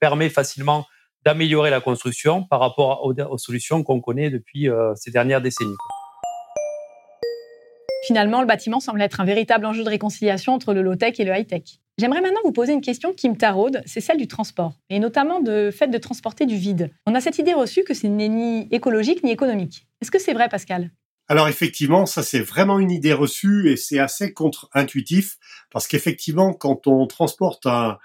permet 0.00 0.30
facilement 0.30 0.86
d'améliorer 1.24 1.70
la 1.70 1.80
construction 1.80 2.44
par 2.44 2.60
rapport 2.60 3.04
aux 3.04 3.38
solutions 3.38 3.82
qu'on 3.82 4.00
connaît 4.00 4.30
depuis 4.30 4.68
ces 4.94 5.10
dernières 5.10 5.42
décennies. 5.42 5.74
Finalement, 8.06 8.40
le 8.40 8.46
bâtiment 8.46 8.78
semble 8.78 9.02
être 9.02 9.20
un 9.20 9.24
véritable 9.24 9.66
enjeu 9.66 9.82
de 9.82 9.88
réconciliation 9.88 10.54
entre 10.54 10.72
le 10.72 10.82
low-tech 10.82 11.18
et 11.18 11.24
le 11.24 11.36
high-tech. 11.36 11.80
J'aimerais 11.98 12.20
maintenant 12.20 12.40
vous 12.44 12.52
poser 12.52 12.72
une 12.72 12.80
question 12.80 13.12
qui 13.12 13.28
me 13.28 13.34
taraude, 13.34 13.82
c'est 13.84 14.00
celle 14.00 14.18
du 14.18 14.28
transport, 14.28 14.74
et 14.88 15.00
notamment 15.00 15.40
de 15.40 15.72
fait 15.72 15.88
de 15.88 15.98
transporter 15.98 16.46
du 16.46 16.56
vide. 16.56 16.92
On 17.06 17.14
a 17.16 17.20
cette 17.20 17.38
idée 17.38 17.54
reçue 17.54 17.82
que 17.82 17.92
ce 17.92 18.06
n'est 18.06 18.28
ni 18.28 18.68
écologique 18.70 19.24
ni 19.24 19.32
économique. 19.32 19.84
Est-ce 20.00 20.12
que 20.12 20.20
c'est 20.20 20.32
vrai, 20.32 20.48
Pascal? 20.48 20.92
Alors 21.26 21.48
effectivement, 21.48 22.06
ça 22.06 22.22
c'est 22.22 22.40
vraiment 22.40 22.78
une 22.78 22.92
idée 22.92 23.12
reçue 23.12 23.68
et 23.70 23.76
c'est 23.76 23.98
assez 23.98 24.32
contre-intuitif 24.32 25.38
parce 25.72 25.88
qu'effectivement, 25.88 26.54
quand 26.54 26.86
on 26.86 27.08
transporte 27.08 27.66
un, 27.66 27.98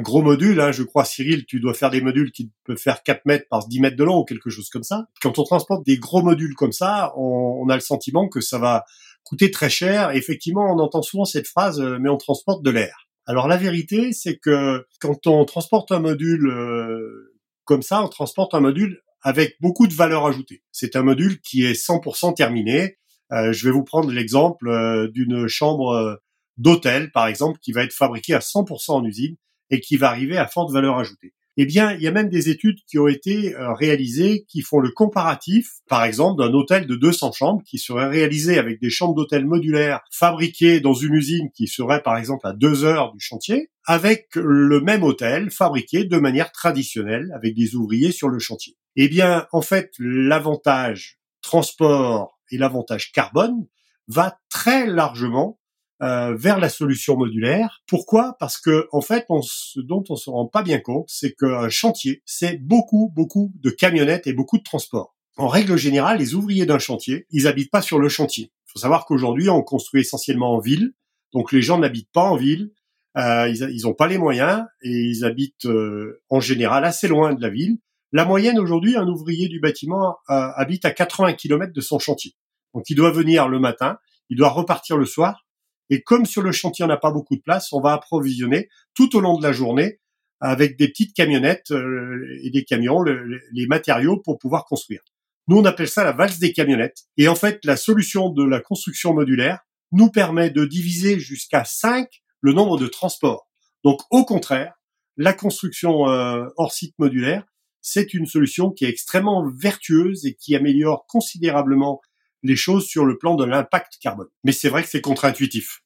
gros 0.00 0.20
module, 0.20 0.60
hein, 0.60 0.70
je 0.70 0.82
crois 0.82 1.06
Cyril, 1.06 1.46
tu 1.46 1.58
dois 1.58 1.72
faire 1.72 1.90
des 1.90 2.02
modules 2.02 2.32
qui 2.32 2.52
peuvent 2.64 2.76
faire 2.76 3.02
4 3.02 3.24
mètres 3.24 3.48
par 3.48 3.66
10 3.66 3.80
mètres 3.80 3.96
de 3.96 4.04
long 4.04 4.18
ou 4.18 4.24
quelque 4.24 4.50
chose 4.50 4.68
comme 4.68 4.84
ça. 4.84 5.06
Quand 5.22 5.38
on 5.38 5.44
transporte 5.44 5.86
des 5.86 5.96
gros 5.96 6.22
modules 6.22 6.54
comme 6.54 6.70
ça, 6.70 7.14
on, 7.16 7.66
a 7.70 7.74
le 7.74 7.80
sentiment 7.80 8.28
que 8.28 8.42
ça 8.42 8.58
va 8.58 8.84
coûter 9.24 9.50
très 9.50 9.70
cher. 9.70 10.10
Effectivement, 10.10 10.72
on 10.72 10.78
entend 10.78 11.00
souvent 11.00 11.24
cette 11.24 11.48
phrase, 11.48 11.80
euh, 11.80 11.98
mais 11.98 12.10
on 12.10 12.18
transporte 12.18 12.62
de 12.62 12.70
l'air. 12.70 13.01
Alors 13.26 13.46
la 13.48 13.56
vérité, 13.56 14.12
c'est 14.12 14.36
que 14.36 14.84
quand 15.00 15.26
on 15.26 15.44
transporte 15.44 15.92
un 15.92 16.00
module 16.00 16.48
euh, 16.48 17.38
comme 17.64 17.82
ça, 17.82 18.02
on 18.02 18.08
transporte 18.08 18.54
un 18.54 18.60
module 18.60 19.00
avec 19.22 19.56
beaucoup 19.60 19.86
de 19.86 19.94
valeur 19.94 20.26
ajoutée. 20.26 20.62
C'est 20.72 20.96
un 20.96 21.02
module 21.02 21.40
qui 21.40 21.64
est 21.64 21.80
100% 21.80 22.34
terminé. 22.34 22.98
Euh, 23.30 23.52
je 23.52 23.64
vais 23.64 23.72
vous 23.72 23.84
prendre 23.84 24.10
l'exemple 24.10 24.68
euh, 24.68 25.08
d'une 25.08 25.46
chambre 25.46 26.20
d'hôtel, 26.56 27.12
par 27.12 27.28
exemple, 27.28 27.58
qui 27.60 27.72
va 27.72 27.84
être 27.84 27.92
fabriquée 27.92 28.34
à 28.34 28.40
100% 28.40 28.92
en 28.92 29.04
usine 29.04 29.36
et 29.70 29.80
qui 29.80 29.96
va 29.96 30.08
arriver 30.08 30.36
à 30.36 30.48
forte 30.48 30.72
valeur 30.72 30.98
ajoutée. 30.98 31.32
Eh 31.58 31.66
bien, 31.66 31.92
il 31.92 32.00
y 32.00 32.08
a 32.08 32.12
même 32.12 32.30
des 32.30 32.48
études 32.48 32.78
qui 32.86 32.98
ont 32.98 33.08
été 33.08 33.54
euh, 33.54 33.74
réalisées 33.74 34.46
qui 34.48 34.62
font 34.62 34.78
le 34.78 34.90
comparatif, 34.90 35.68
par 35.86 36.04
exemple, 36.04 36.42
d'un 36.42 36.52
hôtel 36.54 36.86
de 36.86 36.96
200 36.96 37.32
chambres 37.32 37.62
qui 37.66 37.78
serait 37.78 38.08
réalisé 38.08 38.58
avec 38.58 38.80
des 38.80 38.88
chambres 38.88 39.14
d'hôtel 39.14 39.44
modulaires 39.44 40.00
fabriquées 40.10 40.80
dans 40.80 40.94
une 40.94 41.12
usine 41.12 41.50
qui 41.54 41.66
serait, 41.66 42.02
par 42.02 42.16
exemple, 42.16 42.46
à 42.46 42.54
deux 42.54 42.84
heures 42.84 43.12
du 43.12 43.20
chantier, 43.20 43.70
avec 43.84 44.28
le 44.34 44.80
même 44.80 45.02
hôtel 45.02 45.50
fabriqué 45.50 46.04
de 46.04 46.16
manière 46.16 46.52
traditionnelle 46.52 47.30
avec 47.34 47.54
des 47.54 47.74
ouvriers 47.74 48.12
sur 48.12 48.28
le 48.28 48.38
chantier. 48.38 48.76
Eh 48.96 49.08
bien, 49.08 49.46
en 49.52 49.60
fait, 49.60 49.90
l'avantage 49.98 51.18
transport 51.42 52.38
et 52.50 52.56
l'avantage 52.56 53.12
carbone 53.12 53.66
va 54.08 54.38
très 54.48 54.86
largement 54.86 55.58
euh, 56.02 56.34
vers 56.34 56.58
la 56.58 56.68
solution 56.68 57.16
modulaire. 57.16 57.82
Pourquoi? 57.86 58.36
Parce 58.40 58.58
que 58.58 58.88
en 58.92 59.00
fait, 59.00 59.24
on, 59.28 59.40
ce 59.42 59.80
dont 59.80 60.04
on 60.08 60.16
se 60.16 60.30
rend 60.30 60.46
pas 60.46 60.62
bien 60.62 60.80
compte, 60.80 61.06
c'est 61.08 61.34
qu'un 61.34 61.68
chantier, 61.68 62.22
c'est 62.26 62.58
beaucoup, 62.58 63.12
beaucoup 63.14 63.52
de 63.60 63.70
camionnettes 63.70 64.26
et 64.26 64.32
beaucoup 64.32 64.58
de 64.58 64.62
transports. 64.62 65.14
En 65.36 65.48
règle 65.48 65.76
générale, 65.76 66.18
les 66.18 66.34
ouvriers 66.34 66.66
d'un 66.66 66.78
chantier, 66.78 67.26
ils 67.30 67.46
habitent 67.46 67.70
pas 67.70 67.82
sur 67.82 67.98
le 67.98 68.08
chantier. 68.08 68.52
Il 68.66 68.72
faut 68.72 68.78
savoir 68.78 69.06
qu'aujourd'hui, 69.06 69.48
on 69.48 69.62
construit 69.62 70.02
essentiellement 70.02 70.54
en 70.54 70.58
ville, 70.58 70.92
donc 71.32 71.52
les 71.52 71.62
gens 71.62 71.78
n'habitent 71.78 72.12
pas 72.12 72.24
en 72.24 72.36
ville. 72.36 72.72
Euh, 73.18 73.48
ils 73.48 73.82
n'ont 73.82 73.94
pas 73.94 74.06
les 74.06 74.16
moyens 74.16 74.64
et 74.82 74.90
ils 74.90 75.24
habitent 75.24 75.66
euh, 75.66 76.22
en 76.30 76.40
général 76.40 76.84
assez 76.84 77.08
loin 77.08 77.34
de 77.34 77.42
la 77.42 77.50
ville. 77.50 77.78
La 78.10 78.24
moyenne 78.24 78.58
aujourd'hui, 78.58 78.96
un 78.96 79.06
ouvrier 79.06 79.48
du 79.48 79.60
bâtiment 79.60 80.16
euh, 80.30 80.48
habite 80.54 80.84
à 80.84 80.90
80 80.90 81.34
km 81.34 81.72
de 81.72 81.80
son 81.80 81.98
chantier. 81.98 82.34
Donc 82.74 82.88
il 82.88 82.96
doit 82.96 83.10
venir 83.10 83.48
le 83.48 83.58
matin, 83.58 83.98
il 84.30 84.36
doit 84.36 84.48
repartir 84.48 84.96
le 84.96 85.04
soir. 85.04 85.46
Et 85.90 86.02
comme 86.02 86.26
sur 86.26 86.42
le 86.42 86.52
chantier 86.52 86.84
on 86.84 86.88
n'a 86.88 86.96
pas 86.96 87.12
beaucoup 87.12 87.36
de 87.36 87.42
place, 87.42 87.72
on 87.72 87.80
va 87.80 87.92
approvisionner 87.92 88.68
tout 88.94 89.16
au 89.16 89.20
long 89.20 89.38
de 89.38 89.42
la 89.42 89.52
journée 89.52 90.00
avec 90.40 90.76
des 90.76 90.88
petites 90.88 91.14
camionnettes 91.14 91.70
euh, 91.70 92.40
et 92.42 92.50
des 92.50 92.64
camions 92.64 93.02
les 93.02 93.66
matériaux 93.66 94.18
pour 94.18 94.38
pouvoir 94.38 94.64
construire. 94.64 95.02
Nous 95.48 95.58
on 95.58 95.64
appelle 95.64 95.88
ça 95.88 96.04
la 96.04 96.12
valse 96.12 96.38
des 96.38 96.52
camionnettes. 96.52 97.04
Et 97.16 97.28
en 97.28 97.34
fait 97.34 97.64
la 97.64 97.76
solution 97.76 98.30
de 98.30 98.44
la 98.44 98.60
construction 98.60 99.14
modulaire 99.14 99.60
nous 99.92 100.10
permet 100.10 100.50
de 100.50 100.64
diviser 100.64 101.18
jusqu'à 101.20 101.64
5 101.64 102.08
le 102.40 102.52
nombre 102.52 102.78
de 102.78 102.86
transports. 102.86 103.48
Donc 103.84 104.00
au 104.10 104.24
contraire, 104.24 104.74
la 105.16 105.32
construction 105.32 106.08
euh, 106.08 106.46
hors 106.56 106.72
site 106.72 106.94
modulaire 106.98 107.44
c'est 107.82 108.14
une 108.14 108.26
solution 108.26 108.70
qui 108.70 108.84
est 108.84 108.88
extrêmement 108.88 109.44
vertueuse 109.54 110.24
et 110.24 110.34
qui 110.34 110.54
améliore 110.54 111.04
considérablement 111.06 112.00
les 112.42 112.56
choses 112.56 112.86
sur 112.86 113.04
le 113.04 113.18
plan 113.18 113.34
de 113.34 113.44
l'impact 113.44 113.98
carbone. 114.00 114.28
Mais 114.44 114.52
c'est 114.52 114.68
vrai 114.68 114.82
que 114.82 114.88
c'est 114.88 115.00
contre-intuitif. 115.00 115.84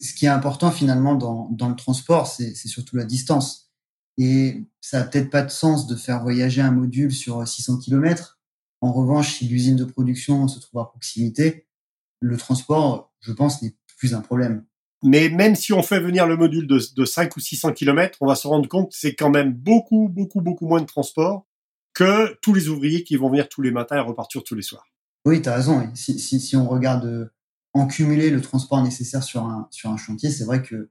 Ce 0.00 0.12
qui 0.12 0.26
est 0.26 0.28
important 0.30 0.70
finalement 0.70 1.14
dans, 1.14 1.48
dans 1.52 1.68
le 1.68 1.76
transport, 1.76 2.26
c'est 2.26 2.54
surtout 2.54 2.96
la 2.96 3.04
distance. 3.04 3.70
Et 4.18 4.64
ça 4.80 4.98
n'a 5.00 5.04
peut-être 5.06 5.30
pas 5.30 5.42
de 5.42 5.50
sens 5.50 5.86
de 5.86 5.96
faire 5.96 6.22
voyager 6.22 6.60
un 6.60 6.70
module 6.70 7.12
sur 7.12 7.46
600 7.46 7.78
km. 7.78 8.38
En 8.80 8.92
revanche, 8.92 9.38
si 9.38 9.48
l'usine 9.48 9.76
de 9.76 9.84
production 9.84 10.46
se 10.46 10.60
trouve 10.60 10.80
à 10.80 10.84
proximité, 10.84 11.66
le 12.20 12.36
transport, 12.36 13.12
je 13.20 13.32
pense, 13.32 13.62
n'est 13.62 13.74
plus 13.98 14.14
un 14.14 14.20
problème. 14.20 14.64
Mais 15.02 15.28
même 15.28 15.54
si 15.54 15.72
on 15.72 15.82
fait 15.82 16.00
venir 16.00 16.26
le 16.26 16.36
module 16.36 16.66
de, 16.66 16.80
de 16.96 17.04
5 17.04 17.36
ou 17.36 17.40
600 17.40 17.72
km, 17.72 18.18
on 18.20 18.26
va 18.26 18.34
se 18.34 18.46
rendre 18.46 18.68
compte 18.68 18.90
que 18.90 18.96
c'est 18.96 19.14
quand 19.14 19.30
même 19.30 19.52
beaucoup, 19.52 20.08
beaucoup, 20.08 20.40
beaucoup 20.40 20.66
moins 20.66 20.80
de 20.80 20.86
transport 20.86 21.46
que 21.92 22.36
tous 22.40 22.54
les 22.54 22.68
ouvriers 22.68 23.04
qui 23.04 23.16
vont 23.16 23.28
venir 23.28 23.48
tous 23.48 23.62
les 23.62 23.70
matins 23.70 23.96
et 23.96 24.00
repartir 24.00 24.42
tous 24.42 24.54
les 24.54 24.62
soirs. 24.62 24.86
Oui, 25.24 25.40
tu 25.40 25.48
as 25.48 25.54
raison. 25.54 25.88
Si, 25.94 26.18
si, 26.18 26.38
si, 26.38 26.56
on 26.56 26.68
regarde 26.68 27.06
euh, 27.06 27.32
en 27.72 27.86
cumuler 27.86 28.30
le 28.30 28.42
transport 28.42 28.82
nécessaire 28.82 29.22
sur 29.22 29.42
un, 29.42 29.68
sur 29.70 29.90
un 29.90 29.96
chantier, 29.96 30.30
c'est 30.30 30.44
vrai 30.44 30.62
que 30.62 30.90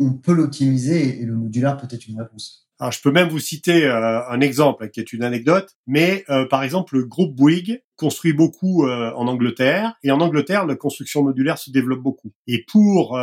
on 0.00 0.14
peut 0.14 0.32
l'optimiser 0.32 1.20
et 1.20 1.26
le 1.26 1.34
modulaire 1.34 1.76
peut 1.76 1.86
être 1.90 2.08
une 2.08 2.18
réponse. 2.20 2.68
Alors, 2.78 2.90
je 2.90 3.00
peux 3.02 3.12
même 3.12 3.28
vous 3.28 3.38
citer 3.38 3.84
euh, 3.84 4.26
un 4.28 4.40
exemple 4.40 4.88
qui 4.88 4.98
est 4.98 5.12
une 5.12 5.22
anecdote, 5.22 5.76
mais 5.86 6.24
euh, 6.30 6.46
par 6.46 6.62
exemple, 6.64 6.96
le 6.96 7.04
groupe 7.04 7.36
Bouygues 7.36 7.82
construit 7.96 8.32
beaucoup 8.32 8.84
en 8.88 9.28
Angleterre, 9.28 9.94
et 10.02 10.10
en 10.10 10.20
Angleterre, 10.20 10.66
la 10.66 10.74
construction 10.74 11.22
modulaire 11.22 11.56
se 11.56 11.70
développe 11.70 12.00
beaucoup. 12.00 12.32
Et 12.48 12.64
pour 12.66 13.16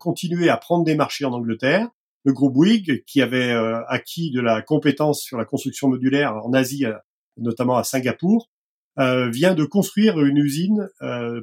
continuer 0.00 0.48
à 0.48 0.56
prendre 0.56 0.82
des 0.82 0.96
marchés 0.96 1.24
en 1.24 1.32
Angleterre, 1.32 1.88
le 2.24 2.32
groupe 2.32 2.54
Bouygues, 2.54 3.04
qui 3.04 3.22
avait 3.22 3.52
acquis 3.86 4.32
de 4.32 4.40
la 4.40 4.60
compétence 4.60 5.22
sur 5.22 5.38
la 5.38 5.44
construction 5.44 5.88
modulaire 5.88 6.34
en 6.44 6.52
Asie, 6.52 6.84
notamment 7.36 7.76
à 7.76 7.84
Singapour, 7.84 8.50
vient 8.96 9.54
de 9.54 9.64
construire 9.64 10.20
une 10.20 10.38
usine 10.38 10.88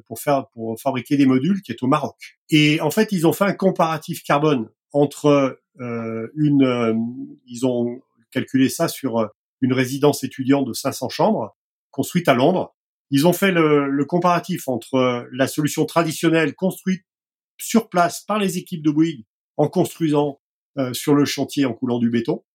pour 0.08 0.20
faire 0.20 0.48
pour 0.54 0.80
fabriquer 0.80 1.18
des 1.18 1.26
modules 1.26 1.62
qui 1.62 1.72
est 1.72 1.84
au 1.84 1.88
Maroc. 1.88 2.40
Et 2.50 2.80
en 2.82 2.92
fait, 2.92 3.12
ils 3.12 3.28
ont 3.28 3.34
fait 3.34 3.44
un 3.44 3.54
comparatif 3.54 4.24
carbone 4.24 4.70
entre 4.94 5.60
euh, 5.80 6.28
une, 6.36 6.64
euh, 6.64 6.94
ils 7.46 7.66
ont 7.66 8.02
calculé 8.32 8.70
ça 8.70 8.88
sur 8.88 9.20
euh, 9.20 9.28
une 9.62 9.74
résidence 9.74 10.24
étudiante 10.24 10.68
de 10.68 10.74
500 10.74 11.10
chambres 11.10 11.56
construite 11.92 12.28
à 12.28 12.34
Londres. 12.34 12.76
Ils 13.10 13.28
ont 13.28 13.34
fait 13.34 13.52
le, 13.52 13.90
le 13.90 14.06
comparatif 14.06 14.68
entre 14.68 15.28
la 15.32 15.48
solution 15.48 15.86
traditionnelle 15.86 16.56
construite 16.56 17.04
sur 17.58 17.90
place 17.90 18.22
par 18.22 18.40
les 18.40 18.58
équipes 18.58 18.84
de 18.84 18.92
Bouygues 18.92 19.26
en 19.58 19.68
construisant 19.68 20.40
sur 20.94 21.14
le 21.14 21.26
chantier 21.26 21.66
en 21.66 21.74
coulant 21.74 22.00
du 22.00 22.10
béton, 22.10 22.46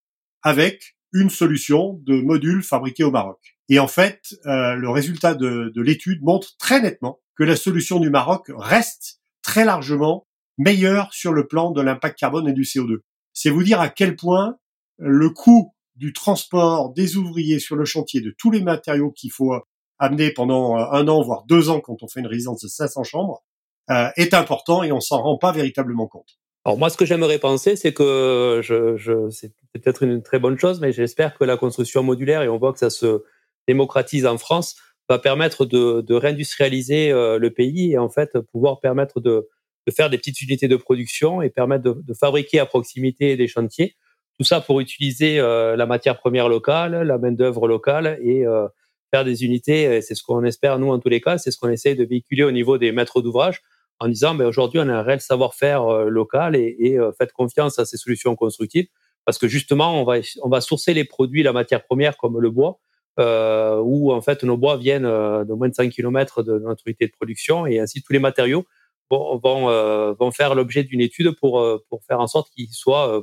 avec 0.43 0.97
une 1.13 1.29
solution 1.29 2.01
de 2.07 2.23
modules 2.23 2.63
fabriqués 2.63 3.05
au 3.05 3.11
Maroc. 3.11 3.56
Et 3.69 3.79
en 3.79 3.89
fait, 3.89 4.21
le 4.45 4.89
résultat 4.89 5.35
de, 5.35 5.73
de 5.75 5.83
l'étude 5.83 6.23
montre 6.23 6.57
très 6.59 6.81
nettement 6.81 7.21
que 7.37 7.45
la 7.45 7.57
solution 7.57 7.99
du 7.99 8.11
Maroc 8.11 8.51
reste 8.57 9.21
très 9.43 9.65
largement 9.65 10.27
meilleure 10.57 11.13
sur 11.13 11.33
le 11.33 11.47
plan 11.47 11.73
de 11.73 11.83
l'impact 11.83 12.19
carbone 12.19 12.49
et 12.49 12.53
du 12.53 12.63
CO2 12.63 13.01
c'est 13.37 13.51
vous 13.51 13.63
dire 13.63 13.81
à 13.81 13.91
quel 13.91 14.17
point 14.17 14.57
le 14.97 15.29
coût 15.31 15.75
du 15.95 16.13
transport 16.13 16.93
des 16.93 17.17
ouvriers 17.17 17.59
sur 17.59 17.77
le 17.77 17.85
chantier, 17.85 18.21
de 18.21 18.35
tous 18.37 18.51
les 18.51 18.63
matériaux 18.63 19.13
qu'il 19.13 19.31
faut 19.31 19.55
amener 19.99 20.31
pendant 20.31 20.79
euh, 20.79 20.85
un 20.91 21.07
an, 21.07 21.23
voire 21.23 21.45
deux 21.47 21.69
ans 21.69 21.81
quand 21.81 22.03
on 22.03 22.09
fait 22.09 22.21
une 22.21 22.27
résidence 22.27 22.63
de 22.63 22.69
500 22.69 23.05
chambres, 23.05 23.45
euh, 23.91 24.09
est 24.17 24.35
important 24.35 24.83
et 24.83 24.91
on 24.91 25.01
s'en 25.01 25.23
rend 25.23 25.37
pas 25.37 25.53
véritablement 25.53 26.07
compte. 26.07 26.39
Alors 26.65 26.79
moi, 26.79 26.89
ce 26.91 26.97
que 26.97 27.05
j'aimerais 27.05 27.39
penser, 27.39 27.77
c'est 27.77 27.93
que 27.93 28.61
je, 28.63 28.97
je, 28.97 29.31
c'est 29.31 29.53
peut-être 29.75 30.03
une 30.03 30.23
très 30.23 30.39
bonne 30.39 30.59
chose, 30.59 30.81
mais 30.81 30.93
j'espère 30.93 31.37
que 31.39 31.45
la 31.45 31.57
construction 31.57 32.03
modulaire, 32.03 32.43
et 32.43 32.49
on 32.49 32.59
voit 32.59 32.73
que 32.73 32.79
ça 32.79 32.91
se 32.91 33.23
démocratise 33.67 34.27
en 34.27 34.39
France, 34.39 34.77
va 35.09 35.19
permettre 35.19 35.65
de, 35.65 36.01
de 36.01 36.15
réindustrialiser 36.15 37.11
euh, 37.11 37.39
le 37.39 37.51
pays 37.51 37.93
et 37.93 37.99
en 37.99 38.09
fait 38.09 38.39
pouvoir 38.53 38.81
permettre 38.81 39.21
de, 39.21 39.49
de 39.87 39.93
faire 39.93 40.11
des 40.11 40.19
petites 40.19 40.41
unités 40.43 40.69
de 40.69 40.77
production 40.77 41.43
et 41.43 41.51
permettre 41.51 41.85
de, 41.85 42.03
de 42.03 42.15
fabriquer 42.15 42.59
à 42.59 42.67
proximité 42.67 43.37
des 43.37 43.47
chantiers. 43.47 43.97
Tout 44.39 44.45
ça 44.45 44.61
pour 44.61 44.81
utiliser 44.81 45.39
euh, 45.39 45.77
la 45.77 45.87
matière 45.87 46.19
première 46.19 46.49
locale, 46.49 47.03
la 47.03 47.19
main 47.19 47.33
d'œuvre 47.33 47.69
locale 47.69 48.19
et 48.21 48.45
euh, 48.45 48.67
faire 49.11 49.25
des 49.25 49.45
unités. 49.45 50.03
C'est 50.03 50.15
ce 50.15 50.23
qu'on 50.23 50.45
espère 50.45 50.79
nous 50.79 50.91
en 50.91 50.99
tous 50.99 51.09
les 51.09 51.21
cas. 51.21 51.39
C'est 51.39 51.51
ce 51.51 51.59
qu'on 51.59 51.71
essaie 51.71 51.95
de 51.95 52.05
véhiculer 52.05 52.43
au 52.43 52.51
niveau 52.51 52.77
des 52.77 52.93
maîtres 52.93 53.23
d'ouvrage 53.23 53.63
en 54.01 54.09
disant 54.09 54.35
ben, 54.35 54.45
aujourd'hui 54.47 54.81
on 54.81 54.89
a 54.89 54.95
un 54.95 55.03
réel 55.03 55.21
savoir-faire 55.21 55.87
local 56.11 56.55
et, 56.57 56.77
et 56.81 56.99
faites 57.17 57.33
confiance 57.33 57.79
à 57.79 57.87
ces 57.87 57.97
solutions 57.97 58.35
constructives 58.37 58.89
parce 59.25 59.39
que 59.39 59.49
justement 59.49 59.99
on 59.99 60.05
va 60.05 60.17
on 60.43 60.51
va 60.51 60.61
sourcer 60.61 60.93
les 60.93 61.05
produits, 61.05 61.43
la 61.43 61.53
matière 61.53 61.83
première 61.85 62.17
comme 62.19 62.39
le 62.41 62.51
bois. 62.51 62.81
Euh, 63.19 63.81
où 63.83 64.13
en 64.13 64.21
fait 64.21 64.45
nos 64.45 64.59
bois 64.59 64.77
viennent 64.77 65.05
de 65.05 65.53
moins 65.55 65.71
de 65.71 65.75
5 65.75 65.91
km 65.91 66.43
de 66.43 66.59
notre 66.59 66.83
unité 66.87 67.07
de 67.07 67.13
production 67.13 67.67
et 67.67 67.79
ainsi 67.79 68.03
tous 68.03 68.13
les 68.13 68.19
matériaux 68.19 68.67
vont, 69.11 69.39
vont, 69.39 69.71
euh, 69.71 70.13
vont 70.15 70.31
faire 70.31 70.55
l'objet 70.55 70.85
d'une 70.85 71.01
étude 71.01 71.33
pour, 71.33 71.61
euh, 71.61 71.85
pour 71.89 72.03
faire 72.05 72.21
en 72.21 72.27
sorte 72.27 72.51
qu'ils 72.51 72.73
soient 72.73 73.17
euh, 73.17 73.23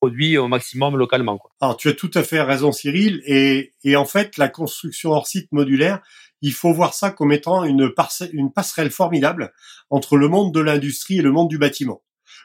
produits 0.00 0.36
au 0.36 0.48
maximum 0.48 0.96
localement. 0.96 1.38
Quoi. 1.38 1.50
Alors 1.60 1.76
tu 1.76 1.88
as 1.88 1.94
tout 1.94 2.10
à 2.14 2.22
fait 2.22 2.40
raison 2.42 2.72
Cyril, 2.72 3.22
et, 3.26 3.72
et 3.84 3.96
en 3.96 4.04
fait 4.04 4.36
la 4.36 4.48
construction 4.48 5.10
hors 5.10 5.26
site 5.26 5.50
modulaire, 5.52 6.00
il 6.42 6.52
faut 6.52 6.72
voir 6.72 6.94
ça 6.94 7.10
comme 7.10 7.32
étant 7.32 7.64
une, 7.64 7.90
une 8.32 8.52
passerelle 8.52 8.90
formidable 8.90 9.52
entre 9.88 10.16
le 10.16 10.28
monde 10.28 10.52
de 10.52 10.60
l'industrie 10.60 11.18
et 11.18 11.22
le 11.22 11.32
monde 11.32 11.48
du 11.48 11.58
bâtiment. 11.58 12.02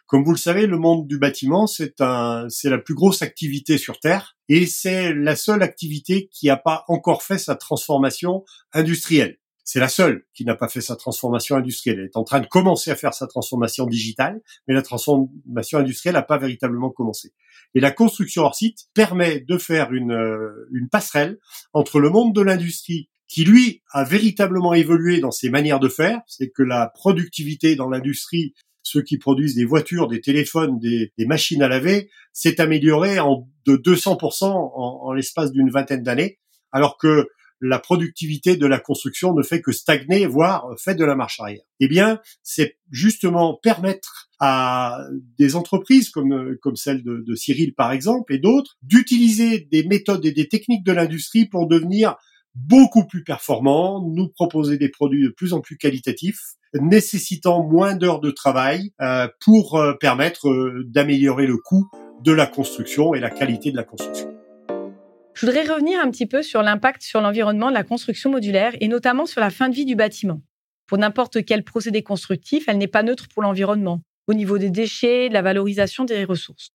Comme 0.09 0.23
vous 0.23 0.31
le 0.31 0.37
savez, 0.37 0.65
le 0.65 0.79
monde 0.79 1.05
du 1.05 1.19
bâtiment, 1.19 1.67
c'est 1.67 2.01
un, 2.01 2.47
c'est 2.49 2.71
la 2.71 2.79
plus 2.79 2.95
grosse 2.95 3.21
activité 3.21 3.77
sur 3.77 3.99
Terre 3.99 4.35
et 4.47 4.65
c'est 4.65 5.13
la 5.13 5.35
seule 5.35 5.61
activité 5.61 6.29
qui 6.31 6.47
n'a 6.47 6.57
pas 6.57 6.83
encore 6.87 7.21
fait 7.21 7.37
sa 7.37 7.55
transformation 7.55 8.43
industrielle. 8.73 9.37
C'est 9.63 9.79
la 9.79 9.87
seule 9.87 10.25
qui 10.33 10.45
n'a 10.45 10.55
pas 10.55 10.67
fait 10.67 10.81
sa 10.81 10.95
transformation 10.95 11.57
industrielle. 11.57 11.99
Elle 11.99 12.05
est 12.05 12.17
en 12.17 12.23
train 12.23 12.39
de 12.39 12.47
commencer 12.47 12.89
à 12.89 12.95
faire 12.95 13.13
sa 13.13 13.27
transformation 13.27 13.85
digitale, 13.85 14.41
mais 14.67 14.73
la 14.73 14.81
transformation 14.81 15.77
industrielle 15.77 16.15
n'a 16.15 16.23
pas 16.23 16.39
véritablement 16.39 16.89
commencé. 16.89 17.31
Et 17.75 17.79
la 17.79 17.91
construction 17.91 18.41
hors 18.41 18.55
site 18.55 18.87
permet 18.95 19.41
de 19.41 19.59
faire 19.59 19.93
une, 19.93 20.13
euh, 20.13 20.67
une 20.73 20.89
passerelle 20.89 21.37
entre 21.71 21.99
le 21.99 22.09
monde 22.09 22.33
de 22.33 22.41
l'industrie 22.41 23.11
qui 23.27 23.45
lui 23.45 23.83
a 23.91 24.03
véritablement 24.03 24.73
évolué 24.73 25.19
dans 25.19 25.29
ses 25.29 25.51
manières 25.51 25.79
de 25.79 25.87
faire, 25.87 26.21
c'est 26.25 26.49
que 26.49 26.63
la 26.63 26.91
productivité 26.95 27.75
dans 27.75 27.87
l'industrie, 27.87 28.55
ceux 28.83 29.01
qui 29.01 29.17
produisent 29.17 29.55
des 29.55 29.65
voitures, 29.65 30.07
des 30.07 30.21
téléphones, 30.21 30.79
des, 30.79 31.12
machines 31.25 31.62
à 31.62 31.67
laver, 31.67 32.09
s'est 32.33 32.62
améliorée 32.62 33.19
en, 33.19 33.48
de 33.65 33.75
200% 33.75 34.45
en, 34.45 34.50
en 34.55 35.13
l'espace 35.13 35.51
d'une 35.51 35.69
vingtaine 35.69 36.03
d'années, 36.03 36.39
alors 36.71 36.98
que 36.98 37.27
la 37.62 37.79
productivité 37.79 38.55
de 38.55 38.65
la 38.65 38.79
construction 38.79 39.33
ne 39.33 39.43
fait 39.43 39.62
que 39.62 39.71
stagner, 39.71 40.25
voire 40.25 40.65
fait 40.77 40.95
de 40.95 41.03
la 41.03 41.15
marche 41.15 41.39
arrière. 41.39 41.62
Eh 41.79 41.88
bien, 41.88 42.19
c'est 42.41 42.77
justement 42.89 43.59
permettre 43.62 44.29
à 44.39 45.00
des 45.38 45.55
entreprises 45.55 46.09
comme, 46.09 46.55
comme 46.62 46.77
celle 46.77 47.03
de 47.03 47.36
Cyril 47.36 47.74
par 47.75 47.91
exemple 47.91 48.33
et 48.33 48.39
d'autres 48.39 48.77
d'utiliser 48.81 49.59
des 49.59 49.83
méthodes 49.83 50.25
et 50.25 50.31
des 50.31 50.48
techniques 50.48 50.86
de 50.86 50.93
l'industrie 50.93 51.45
pour 51.45 51.67
devenir 51.67 52.15
beaucoup 52.56 53.06
plus 53.06 53.24
performants, 53.24 54.01
nous 54.01 54.29
proposer 54.29 54.77
des 54.77 54.89
produits 54.89 55.24
de 55.24 55.29
plus 55.29 55.53
en 55.53 55.62
plus 55.62 55.77
qualitatifs, 55.77 56.39
nécessitant 56.74 57.63
moins 57.63 57.96
d'heures 57.96 58.20
de 58.20 58.32
travail 58.32 58.91
euh, 59.01 59.27
pour 59.44 59.77
euh, 59.77 59.94
permettre 60.00 60.50
euh, 60.50 60.84
d'améliorer 60.88 61.48
le 61.48 61.58
coût 61.58 61.89
de 62.22 62.32
la 62.32 62.46
construction 62.46 63.13
et 63.13 63.20
la 63.20 63.29
qualité 63.29 63.72
de 63.72 63.77
la 63.77 63.84
construction. 63.84 64.34
Je 65.34 65.46
voudrais 65.46 65.63
revenir 65.63 66.01
un 66.01 66.12
petit 66.12 66.25
peu 66.25 66.44
sur 66.44 66.62
l'impact 66.62 67.01
sur 67.01 67.22
l'environnement 67.22 67.70
de 67.70 67.74
la 67.74 67.84
construction 67.84 68.29
modulaire 68.29 68.74
et 68.82 68.88
notamment 68.88 69.25
sur 69.25 69.39
la 69.39 69.50
fin 69.50 69.70
de 69.70 69.75
vie 69.75 69.86
du 69.86 69.96
bâtiment. 69.96 70.41
Pour 70.86 70.98
n'importe 70.98 71.46
quel 71.46 71.63
procédé 71.63 72.03
constructif, 72.03 72.65
elle 72.68 72.77
n'est 72.77 72.88
pas 72.88 73.03
neutre 73.03 73.27
pour 73.29 73.41
l'environnement, 73.41 74.01
au 74.27 74.34
niveau 74.34 74.58
des 74.58 74.70
déchets, 74.70 75.29
de 75.29 75.34
la 75.34 75.41
valorisation 75.41 76.03
des 76.03 76.25
ressources. 76.25 76.72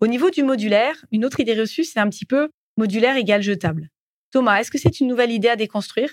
Au 0.00 0.06
niveau 0.06 0.30
du 0.30 0.42
modulaire, 0.42 0.94
une 1.10 1.24
autre 1.24 1.40
idée 1.40 1.58
reçue, 1.58 1.82
c'est 1.82 1.98
un 1.98 2.08
petit 2.08 2.26
peu 2.26 2.50
modulaire 2.76 3.16
égale 3.16 3.42
jetable. 3.42 3.88
Thomas, 4.34 4.58
est-ce 4.58 4.72
que 4.72 4.78
c'est 4.78 4.98
une 4.98 5.06
nouvelle 5.06 5.30
idée 5.30 5.46
à 5.46 5.54
déconstruire? 5.54 6.10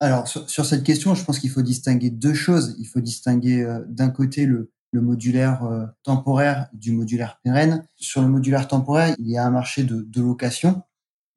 Alors, 0.00 0.26
sur, 0.26 0.66
cette 0.66 0.82
question, 0.82 1.14
je 1.14 1.24
pense 1.24 1.38
qu'il 1.38 1.50
faut 1.50 1.62
distinguer 1.62 2.10
deux 2.10 2.34
choses. 2.34 2.74
Il 2.80 2.86
faut 2.86 2.98
distinguer 2.98 3.62
euh, 3.62 3.78
d'un 3.86 4.10
côté 4.10 4.44
le, 4.44 4.72
modulaire 4.92 5.62
euh, 5.62 5.86
temporaire 6.02 6.66
du 6.72 6.90
modulaire 6.90 7.38
pérenne. 7.44 7.86
Sur 7.94 8.22
le 8.22 8.28
modulaire 8.28 8.66
temporaire, 8.66 9.14
il 9.20 9.30
y 9.30 9.38
a 9.38 9.46
un 9.46 9.50
marché 9.50 9.84
de, 9.84 10.20
location 10.20 10.82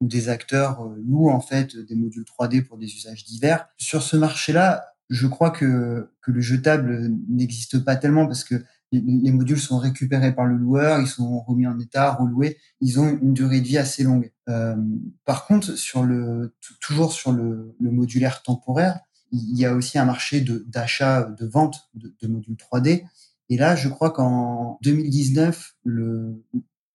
où 0.00 0.08
des 0.08 0.28
acteurs 0.28 0.88
louent 1.06 1.30
en 1.30 1.40
fait 1.40 1.76
des 1.76 1.94
modules 1.94 2.24
3D 2.24 2.64
pour 2.64 2.78
des 2.78 2.86
usages 2.86 3.24
divers. 3.24 3.68
Sur 3.76 4.02
ce 4.02 4.16
marché-là, 4.16 4.86
je 5.10 5.28
crois 5.28 5.50
que 5.52 6.10
le 6.26 6.40
jetable 6.40 7.12
n'existe 7.28 7.78
pas 7.84 7.94
tellement 7.94 8.26
parce 8.26 8.42
que 8.42 8.64
les, 8.92 9.32
modules 9.32 9.60
sont 9.60 9.78
récupérés 9.78 10.34
par 10.34 10.46
le 10.46 10.56
loueur, 10.56 11.00
ils 11.00 11.06
sont 11.06 11.40
remis 11.40 11.66
en 11.66 11.78
état, 11.78 12.12
reloués, 12.12 12.58
ils 12.80 12.98
ont 12.98 13.08
une 13.08 13.34
durée 13.34 13.60
de 13.60 13.66
vie 13.66 13.78
assez 13.78 14.02
longue. 14.02 14.32
Euh, 14.48 14.76
par 15.24 15.46
contre, 15.46 15.76
sur 15.76 16.02
le 16.02 16.54
toujours 16.80 17.12
sur 17.12 17.32
le, 17.32 17.74
le, 17.78 17.90
modulaire 17.90 18.42
temporaire, 18.42 19.00
il 19.30 19.58
y 19.58 19.66
a 19.66 19.74
aussi 19.74 19.98
un 19.98 20.06
marché 20.06 20.44
d'achat, 20.66 21.24
de, 21.24 21.46
vente 21.46 21.90
de, 21.94 22.14
de, 22.20 22.28
modules 22.28 22.56
3D. 22.56 23.04
Et 23.50 23.56
là, 23.58 23.76
je 23.76 23.88
crois 23.88 24.10
qu'en 24.10 24.78
2019, 24.82 25.76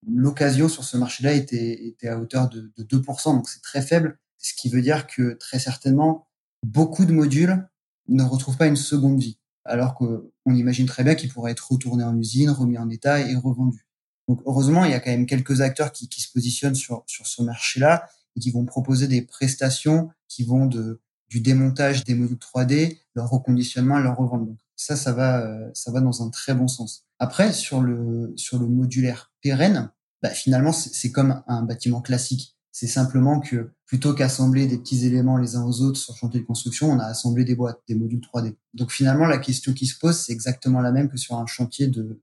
l'occasion 0.07 0.69
sur 0.69 0.83
ce 0.83 0.97
marché-là 0.97 1.33
était, 1.33 1.85
était 1.85 2.07
à 2.07 2.19
hauteur 2.19 2.50
de, 2.50 2.71
de 2.75 2.83
2%, 2.83 3.35
donc 3.35 3.50
c'est 3.50 3.62
très 3.62 3.81
faible, 3.81 4.17
ce 4.39 4.53
qui 4.53 4.69
veut 4.69 4.81
dire 4.81 5.07
que 5.07 5.33
très 5.33 5.59
certainement, 5.59 6.27
beaucoup 6.63 7.05
de 7.05 7.13
modules 7.13 7.67
ne 8.07 8.23
retrouvent 8.23 8.57
pas 8.57 8.67
une 8.67 8.75
seconde 8.75 9.19
vie 9.19 9.38
alors 9.65 9.96
qu'on 9.96 10.29
imagine 10.48 10.86
très 10.86 11.03
bien 11.03 11.15
qu'il 11.15 11.32
pourrait 11.32 11.51
être 11.51 11.72
retourné 11.72 12.03
en 12.03 12.17
usine, 12.17 12.50
remis 12.50 12.77
en 12.77 12.89
état 12.89 13.20
et 13.20 13.36
revendu. 13.36 13.88
Donc 14.27 14.41
heureusement, 14.46 14.86
il 14.86 14.91
y 14.91 14.93
a 14.93 15.00
quand 15.00 15.12
même 15.12 15.25
quelques 15.25 15.62
acteurs 15.62 15.91
qui, 15.91 16.08
qui 16.08 16.22
se 16.22 16.32
positionnent 16.32 16.75
sur, 16.75 17.03
sur 17.08 17.27
ce 17.27 17.41
marché-là 17.41 18.08
et 18.36 18.39
qui 18.39 18.51
vont 18.51 18.65
proposer 18.65 19.08
des 19.08 19.22
prestations 19.22 20.10
qui 20.27 20.43
vont 20.43 20.65
de, 20.65 21.01
du 21.29 21.41
démontage 21.41 22.03
des 22.03 22.15
modules 22.15 22.38
3D, 22.38 23.00
leur 23.15 23.29
reconditionnement 23.29 24.00
leur 24.00 24.17
revente. 24.17 24.48
Donc 24.48 24.58
ça, 24.75 24.96
ça 24.96 25.13
va, 25.13 25.41
euh, 25.41 25.70
ça 25.74 25.91
va 25.91 26.01
dans 26.01 26.24
un 26.24 26.29
très 26.29 26.53
bon 26.53 26.67
sens. 26.67 27.05
Après, 27.20 27.53
sur 27.53 27.82
le, 27.82 28.34
sur 28.36 28.60
le 28.60 28.67
modulaire 28.67 29.32
pérenne, 29.41 29.91
bah, 30.22 30.29
finalement, 30.29 30.72
c'est 30.72 31.12
comme 31.12 31.43
un 31.48 31.63
bâtiment 31.63 32.01
classique. 32.01 32.55
C'est 32.72 32.88
simplement 32.88 33.39
que 33.39 33.72
plutôt 33.93 34.15
qu'assembler 34.15 34.65
des 34.65 34.79
petits 34.79 35.05
éléments 35.05 35.38
les 35.38 35.55
uns 35.55 35.63
aux 35.63 35.81
autres 35.81 36.00
sur 36.00 36.15
le 36.15 36.17
chantier 36.17 36.39
de 36.39 36.45
construction, 36.47 36.89
on 36.89 36.97
a 36.97 37.05
assemblé 37.05 37.45
des 37.45 37.53
boîtes, 37.53 37.79
des 37.88 37.93
modules 37.93 38.21
3D. 38.21 38.55
Donc 38.73 38.91
finalement, 38.91 39.27
la 39.27 39.38
question 39.38 39.71
qui 39.71 39.85
se 39.85 40.00
pose, 40.00 40.17
c'est 40.17 40.31
exactement 40.31 40.81
la 40.81 40.91
même 40.91 41.09
que 41.09 41.17
sur 41.17 41.35
un 41.35 41.45
chantier 41.45 41.85
de, 41.85 42.19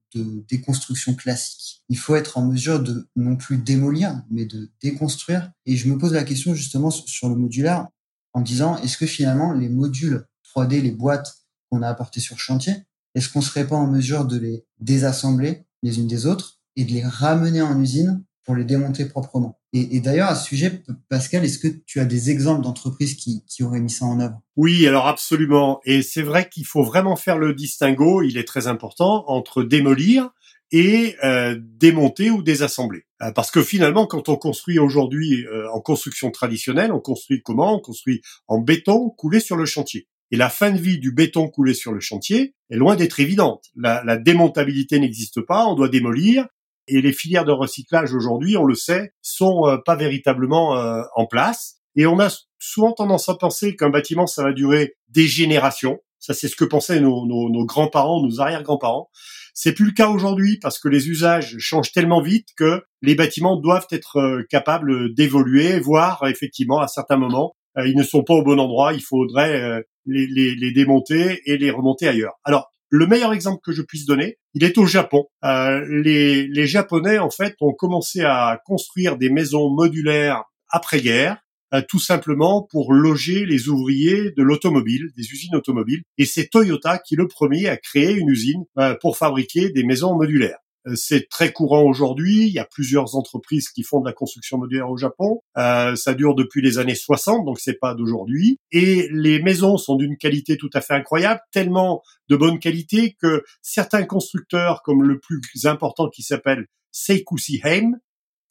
déconstruction 0.49 1.15
classique. 1.15 1.85
Il 1.89 1.97
faut 1.97 2.17
être 2.17 2.39
en 2.39 2.45
mesure 2.45 2.83
de 2.83 3.09
non 3.15 3.37
plus 3.37 3.57
démolir, 3.57 4.21
mais 4.33 4.47
de 4.47 4.69
déconstruire. 4.83 5.53
Et 5.65 5.77
je 5.77 5.89
me 5.89 5.97
pose 5.97 6.13
la 6.13 6.25
question 6.25 6.55
justement 6.55 6.91
sur 6.91 7.29
le 7.29 7.37
modulaire 7.37 7.87
en 8.33 8.41
disant, 8.41 8.77
est-ce 8.79 8.99
que 8.99 9.07
finalement 9.07 9.53
les 9.53 9.69
modules 9.69 10.27
3D, 10.53 10.83
les 10.83 10.91
boîtes 10.91 11.37
qu'on 11.71 11.83
a 11.83 11.89
apportées 11.89 12.19
sur 12.19 12.41
chantier, 12.41 12.75
est-ce 13.15 13.29
qu'on 13.29 13.43
serait 13.43 13.69
pas 13.69 13.77
en 13.77 13.87
mesure 13.87 14.25
de 14.25 14.39
les 14.39 14.65
désassembler 14.81 15.67
les 15.85 16.01
unes 16.01 16.09
des 16.09 16.27
autres 16.27 16.59
et 16.75 16.85
de 16.85 16.91
les 16.91 17.05
ramener 17.05 17.63
en 17.63 17.81
usine 17.81 18.25
pour 18.45 18.55
les 18.57 18.65
démonter 18.65 19.05
proprement. 19.07 19.59
Et, 19.73 20.01
d'ailleurs, 20.01 20.29
à 20.29 20.35
ce 20.35 20.47
sujet, 20.47 20.83
Pascal, 21.09 21.45
est-ce 21.45 21.59
que 21.59 21.69
tu 21.87 22.01
as 22.01 22.05
des 22.05 22.31
exemples 22.31 22.63
d'entreprises 22.63 23.15
qui, 23.15 23.45
qui 23.47 23.63
auraient 23.63 23.81
mis 23.81 23.91
ça 23.91 24.05
en 24.05 24.19
œuvre? 24.19 24.41
Oui, 24.57 24.87
alors 24.87 25.07
absolument. 25.07 25.81
Et 25.85 26.03
c'est 26.03 26.23
vrai 26.23 26.49
qu'il 26.49 26.67
faut 26.67 26.83
vraiment 26.83 27.15
faire 27.15 27.39
le 27.39 27.55
distinguo, 27.55 28.23
il 28.23 28.37
est 28.37 28.49
très 28.49 28.67
important, 28.67 29.25
entre 29.29 29.63
démolir 29.63 30.31
et 30.73 31.17
euh, 31.25 31.57
démonter 31.61 32.31
ou 32.31 32.43
désassembler. 32.43 33.05
Euh, 33.23 33.33
parce 33.33 33.51
que 33.51 33.63
finalement, 33.63 34.07
quand 34.07 34.29
on 34.29 34.37
construit 34.37 34.79
aujourd'hui 34.79 35.47
euh, 35.47 35.71
en 35.73 35.81
construction 35.81 36.31
traditionnelle, 36.31 36.93
on 36.93 37.01
construit 37.01 37.43
comment? 37.43 37.77
On 37.77 37.81
construit 37.81 38.23
en 38.49 38.59
béton 38.59 39.11
coulé 39.11 39.41
sur 39.41 39.57
le 39.57 39.67
chantier. 39.67 40.09
Et 40.33 40.37
la 40.37 40.49
fin 40.49 40.71
de 40.71 40.79
vie 40.79 40.99
du 40.99 41.13
béton 41.13 41.49
coulé 41.49 41.75
sur 41.75 41.93
le 41.93 42.01
chantier 42.01 42.55
est 42.71 42.77
loin 42.77 42.95
d'être 42.95 43.19
évidente. 43.19 43.67
La, 43.77 44.03
la 44.05 44.17
démontabilité 44.17 45.01
n'existe 45.01 45.41
pas, 45.41 45.67
on 45.67 45.75
doit 45.75 45.89
démolir, 45.89 46.47
et 46.91 47.01
les 47.01 47.13
filières 47.13 47.45
de 47.45 47.53
recyclage 47.53 48.15
aujourd'hui, 48.15 48.57
on 48.57 48.65
le 48.65 48.75
sait, 48.75 49.13
sont 49.23 49.67
euh, 49.67 49.77
pas 49.85 49.97
véritablement 49.97 50.77
euh, 50.77 51.03
en 51.15 51.27
place. 51.27 51.77
Et 51.97 52.07
on 52.07 52.19
a 52.21 52.29
souvent 52.59 52.93
tendance 52.93 53.29
à 53.29 53.35
penser 53.35 53.77
qu'un 53.77 53.91
bâtiment, 53.91 54.27
ça 54.27 54.43
va 54.43 54.53
durer 54.53 54.95
des 55.09 55.27
générations. 55.27 55.99
Ça, 56.19 56.35
c'est 56.35 56.49
ce 56.49 56.57
que 56.57 56.65
pensaient 56.65 57.01
nos, 57.01 57.27
nos 57.27 57.65
grands-parents, 57.65 58.23
nos 58.23 58.41
arrière-grands-parents. 58.41 59.09
C'est 59.55 59.73
plus 59.73 59.87
le 59.87 59.93
cas 59.93 60.09
aujourd'hui 60.09 60.59
parce 60.61 60.79
que 60.79 60.89
les 60.89 61.09
usages 61.09 61.57
changent 61.59 61.93
tellement 61.93 62.21
vite 62.21 62.49
que 62.57 62.83
les 63.03 63.15
bâtiments 63.15 63.57
doivent 63.57 63.89
être 63.91 64.19
euh, 64.19 64.43
capables 64.49 65.15
d'évoluer, 65.15 65.81
voire 65.81 66.27
effectivement 66.29 66.81
à 66.81 66.89
certains 66.89 67.17
moments 67.17 67.55
ils 67.87 67.97
ne 67.97 68.03
sont 68.03 68.25
pas 68.25 68.35
au 68.35 68.43
bon 68.43 68.59
endroit. 68.59 68.93
Il 68.93 69.01
faudrait 69.01 69.85
les, 70.05 70.27
les, 70.27 70.57
les 70.57 70.73
démonter 70.73 71.41
et 71.47 71.57
les 71.57 71.71
remonter 71.71 72.09
ailleurs. 72.09 72.35
Alors 72.45 72.70
le 72.91 73.07
meilleur 73.07 73.33
exemple 73.33 73.61
que 73.65 73.73
je 73.73 73.83
puisse 73.83 74.05
donner, 74.05 74.39
il 74.53 74.65
est 74.65 74.77
au 74.77 74.85
Japon. 74.85 75.27
Euh, 75.45 75.87
les, 75.89 76.67
Japonais, 76.67 77.19
en 77.19 77.31
fait, 77.31 77.55
ont 77.61 77.73
commencé 77.73 78.23
à 78.23 78.61
construire 78.67 79.17
des 79.17 79.31
maisons 79.31 79.71
modulaires 79.71 80.43
après-guerre, 80.69 81.39
euh, 81.73 81.83
tout 81.89 82.01
simplement 82.01 82.67
pour 82.69 82.93
loger 82.93 83.47
les 83.47 83.69
ouvriers 83.69 84.33
de 84.33 84.43
l'automobile, 84.43 85.11
des 85.17 85.23
usines 85.23 85.55
automobiles. 85.55 86.03
Et 86.19 86.27
c'est 86.27 86.49
Toyota 86.49 86.99
qui 86.99 87.15
le 87.15 87.29
premier 87.29 87.69
a 87.69 87.77
créé 87.77 88.13
une 88.13 88.29
usine 88.29 88.65
euh, 88.79 88.97
pour 89.01 89.17
fabriquer 89.17 89.71
des 89.71 89.85
maisons 89.85 90.17
modulaires. 90.17 90.59
Euh, 90.87 90.95
c'est 90.97 91.29
très 91.29 91.53
courant 91.53 91.83
aujourd'hui. 91.83 92.47
Il 92.47 92.53
y 92.53 92.59
a 92.59 92.65
plusieurs 92.65 93.17
entreprises 93.17 93.69
qui 93.69 93.83
font 93.83 94.01
de 94.01 94.07
la 94.07 94.13
construction 94.13 94.59
modulaire 94.59 94.91
au 94.91 94.97
Japon. 94.97 95.41
Euh, 95.57 95.95
ça 95.97 96.15
dure 96.15 96.35
depuis 96.35 96.63
les 96.63 96.79
années 96.79 96.95
60, 96.95 97.45
donc 97.45 97.61
c'est 97.61 97.79
pas 97.79 97.95
d'aujourd'hui. 97.95 98.59
Et 98.73 99.09
les 99.13 99.43
maisons 99.43 99.77
sont 99.77 99.97
d'une 99.97 100.17
qualité 100.17 100.57
tout 100.57 100.71
à 100.75 100.81
fait 100.81 100.95
incroyable, 100.95 101.41
tellement 101.53 102.03
de 102.29 102.37
bonne 102.37 102.59
qualité 102.59 103.17
que 103.21 103.45
certains 103.63 104.05
constructeurs, 104.05 104.83
comme 104.83 105.03
le 105.03 105.19
plus 105.19 105.43
important 105.65 106.09
qui 106.09 106.23
s'appelle 106.23 106.67
Seikusi 106.93 107.61
Heim, 107.65 107.99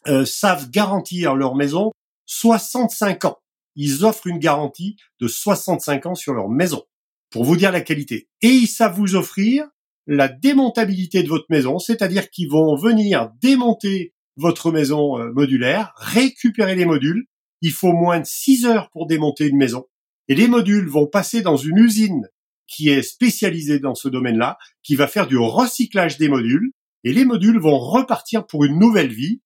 euh, 0.07 0.25
savent 0.25 0.69
garantir 0.69 1.35
leur 1.35 1.55
maison 1.55 1.91
65 2.25 3.25
ans. 3.25 3.37
Ils 3.75 4.05
offrent 4.05 4.27
une 4.27 4.39
garantie 4.39 4.97
de 5.19 5.27
65 5.27 6.05
ans 6.05 6.15
sur 6.15 6.33
leur 6.33 6.49
maison 6.49 6.83
pour 7.31 7.43
vous 7.43 7.57
dire 7.57 7.71
la 7.71 7.81
qualité. 7.81 8.27
Et 8.41 8.49
ils 8.49 8.67
savent 8.67 8.95
vous 8.95 9.15
offrir 9.15 9.67
la 10.11 10.27
démontabilité 10.27 11.21
de 11.21 11.29
votre 11.29 11.45
maison, 11.49 11.77
c'est-à-dire 11.77 12.31
qu'ils 12.31 12.49
vont 12.49 12.75
venir 12.75 13.29
démonter 13.41 14.15
votre 14.37 14.71
maison 14.71 15.19
euh, 15.19 15.31
modulaire, 15.31 15.93
récupérer 15.97 16.75
les 16.75 16.85
modules. 16.85 17.27
Il 17.61 17.71
faut 17.71 17.93
moins 17.93 18.19
de 18.19 18.25
6 18.25 18.65
heures 18.65 18.89
pour 18.89 19.05
démonter 19.05 19.45
une 19.45 19.57
maison. 19.57 19.85
Et 20.27 20.33
les 20.33 20.47
modules 20.47 20.87
vont 20.89 21.05
passer 21.05 21.41
dans 21.41 21.57
une 21.57 21.77
usine 21.77 22.27
qui 22.65 22.89
est 22.89 23.03
spécialisée 23.03 23.79
dans 23.79 23.93
ce 23.93 24.09
domaine-là, 24.09 24.57
qui 24.81 24.95
va 24.95 25.05
faire 25.05 25.27
du 25.27 25.37
recyclage 25.37 26.17
des 26.17 26.27
modules. 26.27 26.71
Et 27.03 27.13
les 27.13 27.25
modules 27.25 27.59
vont 27.59 27.77
repartir 27.77 28.47
pour 28.47 28.63
une 28.65 28.79
nouvelle 28.79 29.13
vie 29.13 29.41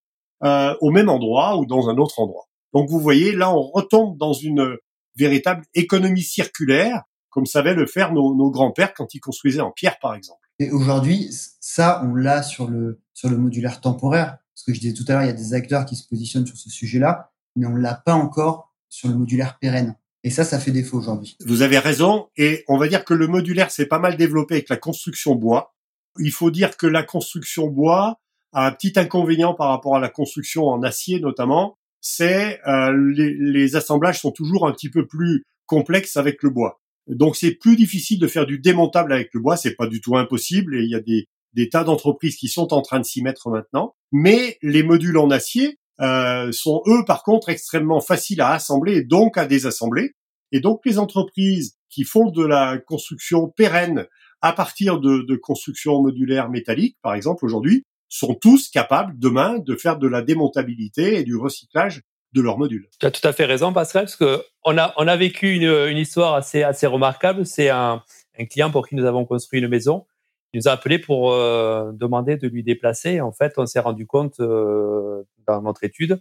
euh, 0.46 0.76
au 0.80 0.92
même 0.92 1.10
endroit 1.10 1.58
ou 1.58 1.66
dans 1.66 1.90
un 1.90 1.98
autre 1.98 2.20
endroit. 2.20 2.48
Donc 2.74 2.90
vous 2.90 3.00
voyez, 3.00 3.34
là, 3.34 3.54
on 3.54 3.62
retombe 3.62 4.18
dans 4.18 4.34
une 4.34 4.78
véritable 5.18 5.66
économie 5.74 6.24
circulaire, 6.24 7.02
comme 7.30 7.46
savaient 7.46 7.76
le 7.76 7.86
faire 7.86 8.14
nos 8.14 8.50
grands-pères 8.50 8.94
quand 8.94 9.14
ils 9.14 9.20
construisaient 9.20 9.62
en 9.62 9.72
pierre, 9.72 10.00
par 10.00 10.16
exemple. 10.16 10.43
Et 10.64 10.72
aujourd'hui, 10.72 11.28
ça, 11.60 12.02
on 12.06 12.16
l'a 12.16 12.42
sur 12.42 12.70
le, 12.70 13.02
sur 13.14 13.30
le 13.30 13.38
modulaire 13.38 13.82
temporaire. 13.82 14.38
Parce 14.56 14.64
que 14.66 14.74
je 14.74 14.80
disais 14.80 14.94
tout 14.94 15.04
à 15.10 15.14
l'heure, 15.14 15.24
il 15.24 15.28
y 15.28 15.30
a 15.30 15.34
des 15.34 15.54
acteurs 15.54 15.86
qui 15.86 15.98
se 15.98 16.08
positionnent 16.08 16.46
sur 16.48 16.56
ce 16.56 16.70
sujet-là, 16.70 17.34
mais 17.58 17.66
on 17.66 17.76
l'a 17.76 17.96
pas 17.96 18.14
encore 18.14 18.74
sur 18.88 19.10
le 19.10 19.16
modulaire 19.16 19.60
pérenne. 19.60 19.98
Et 20.24 20.30
ça, 20.30 20.46
ça 20.46 20.60
fait 20.60 20.72
défaut 20.72 20.98
aujourd'hui. 20.98 21.36
Vous 21.46 21.64
avez 21.64 21.80
raison. 21.80 22.30
Et 22.38 22.64
on 22.70 22.78
va 22.78 22.88
dire 22.88 23.04
que 23.04 23.14
le 23.14 23.28
modulaire 23.28 23.72
s'est 23.72 23.88
pas 23.88 24.00
mal 24.00 24.16
développé 24.16 24.56
avec 24.56 24.70
la 24.70 24.78
construction 24.78 25.36
bois. 25.36 25.76
Il 26.18 26.32
faut 26.32 26.50
dire 26.50 26.78
que 26.78 26.88
la 26.88 27.04
construction 27.04 27.68
bois 27.68 28.22
a 28.54 28.66
un 28.66 28.72
petit 28.72 28.98
inconvénient 28.98 29.54
par 29.54 29.68
rapport 29.68 29.98
à 29.98 30.00
la 30.00 30.08
construction 30.08 30.68
en 30.68 30.82
acier 30.82 31.20
notamment. 31.20 31.78
C'est 32.00 32.62
euh, 32.68 32.94
les, 33.14 33.34
les 33.34 33.76
assemblages 33.76 34.22
sont 34.22 34.32
toujours 34.32 34.66
un 34.66 34.72
petit 34.72 34.90
peu 34.90 35.06
plus 35.06 35.44
complexes 35.66 36.16
avec 36.16 36.42
le 36.42 36.52
bois. 36.52 36.80
Donc 37.08 37.36
c'est 37.36 37.56
plus 37.56 37.76
difficile 37.76 38.20
de 38.20 38.28
faire 38.28 38.46
du 38.46 38.60
démontable 38.60 39.14
avec 39.14 39.30
le 39.34 39.42
bois, 39.42 39.58
c'est 39.58 39.76
pas 39.76 39.88
du 39.88 40.02
tout 40.02 40.18
impossible 40.18 40.76
et 40.76 40.84
il 40.84 40.90
y 40.90 40.96
a 40.96 41.02
des, 41.02 41.28
des 41.54 41.70
tas 41.70 41.84
d'entreprises 41.84 42.36
qui 42.38 42.48
sont 42.48 42.74
en 42.74 42.82
train 42.82 43.00
de 43.00 43.06
s'y 43.06 43.22
mettre 43.22 43.50
maintenant. 43.50 43.96
Mais 44.12 44.58
les 44.62 44.84
modules 44.84 45.18
en 45.18 45.30
acier 45.30 45.80
euh, 46.00 46.52
sont 46.52 46.82
eux 46.88 47.04
par 47.06 47.24
contre 47.24 47.50
extrêmement 47.50 48.02
faciles 48.02 48.42
à 48.42 48.52
assembler 48.52 48.98
et 48.98 49.04
donc 49.04 49.38
à 49.38 49.46
désassembler. 49.46 50.14
Et 50.52 50.60
donc 50.60 50.82
les 50.86 51.00
entreprises 51.00 51.78
qui 51.90 52.04
font 52.04 52.30
de 52.30 52.46
la 52.46 52.78
construction 52.78 53.50
pérenne 53.50 54.08
à 54.42 54.54
partir 54.54 55.00
de, 55.00 55.26
de 55.28 55.36
construction 55.36 56.02
modulaire 56.02 56.50
métallique, 56.50 56.98
par 57.02 57.14
exemple 57.14 57.46
aujourd'hui, 57.46 57.86
sont 58.10 58.36
tous 58.36 58.70
capables 58.70 59.18
demain 59.18 59.58
de 59.58 59.76
faire 59.76 59.98
de 59.98 60.08
la 60.08 60.22
démontabilité 60.22 61.18
et 61.18 61.24
du 61.24 61.36
recyclage 61.36 62.02
de 62.34 62.42
leur 62.42 62.58
module. 62.58 62.90
Tu 63.00 63.06
as 63.06 63.12
tout 63.12 63.26
à 63.28 63.34
fait 63.34 63.46
raison, 63.46 63.74
Pascal, 63.74 64.06
parce 64.06 64.16
que 64.16 64.44
on 64.66 64.78
a, 64.78 64.94
on 64.98 65.08
a 65.08 65.16
vécu 65.16 65.54
une, 65.54 65.70
une 65.90 65.98
histoire 65.98 66.34
assez, 66.34 66.64
assez 66.64 66.88
remarquable. 66.88 67.46
C'est 67.46 67.70
un, 67.70 68.04
un, 68.38 68.46
client 68.46 68.72
pour 68.72 68.88
qui 68.88 68.96
nous 68.96 69.06
avons 69.06 69.26
construit 69.26 69.60
une 69.60 69.68
maison. 69.68 70.06
Il 70.54 70.58
nous 70.58 70.68
a 70.68 70.72
appelé 70.72 71.00
pour 71.00 71.32
euh, 71.32 71.92
demander 71.94 72.38
de 72.38 72.48
lui 72.48 72.64
déplacer. 72.64 73.22
En 73.22 73.32
fait, 73.32 73.54
on 73.58 73.66
s'est 73.66 73.80
rendu 73.80 74.06
compte 74.06 74.40
euh, 74.40 75.24
dans 75.48 75.62
notre 75.62 75.84
étude 75.84 76.20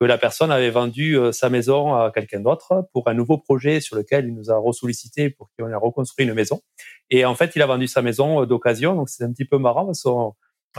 que 0.00 0.06
la 0.06 0.18
personne 0.18 0.50
avait 0.50 0.70
vendu 0.70 1.16
euh, 1.16 1.30
sa 1.30 1.48
maison 1.48 1.94
à 1.94 2.10
quelqu'un 2.12 2.40
d'autre 2.40 2.88
pour 2.92 3.08
un 3.08 3.14
nouveau 3.14 3.38
projet 3.38 3.80
sur 3.80 3.96
lequel 3.96 4.26
il 4.26 4.34
nous 4.34 4.50
a 4.50 4.58
ressollicité 4.58 5.30
pour 5.30 5.50
qu'on 5.56 5.68
ait 5.68 5.74
reconstruit 5.74 6.26
une 6.26 6.34
maison. 6.34 6.60
Et 7.10 7.24
en 7.24 7.34
fait, 7.34 7.54
il 7.54 7.62
a 7.62 7.66
vendu 7.66 7.86
sa 7.86 8.02
maison 8.02 8.44
d'occasion. 8.46 8.94
Donc, 8.96 9.08
c'est 9.08 9.22
un 9.22 9.32
petit 9.32 9.44
peu 9.44 9.58
marrant 9.58 9.92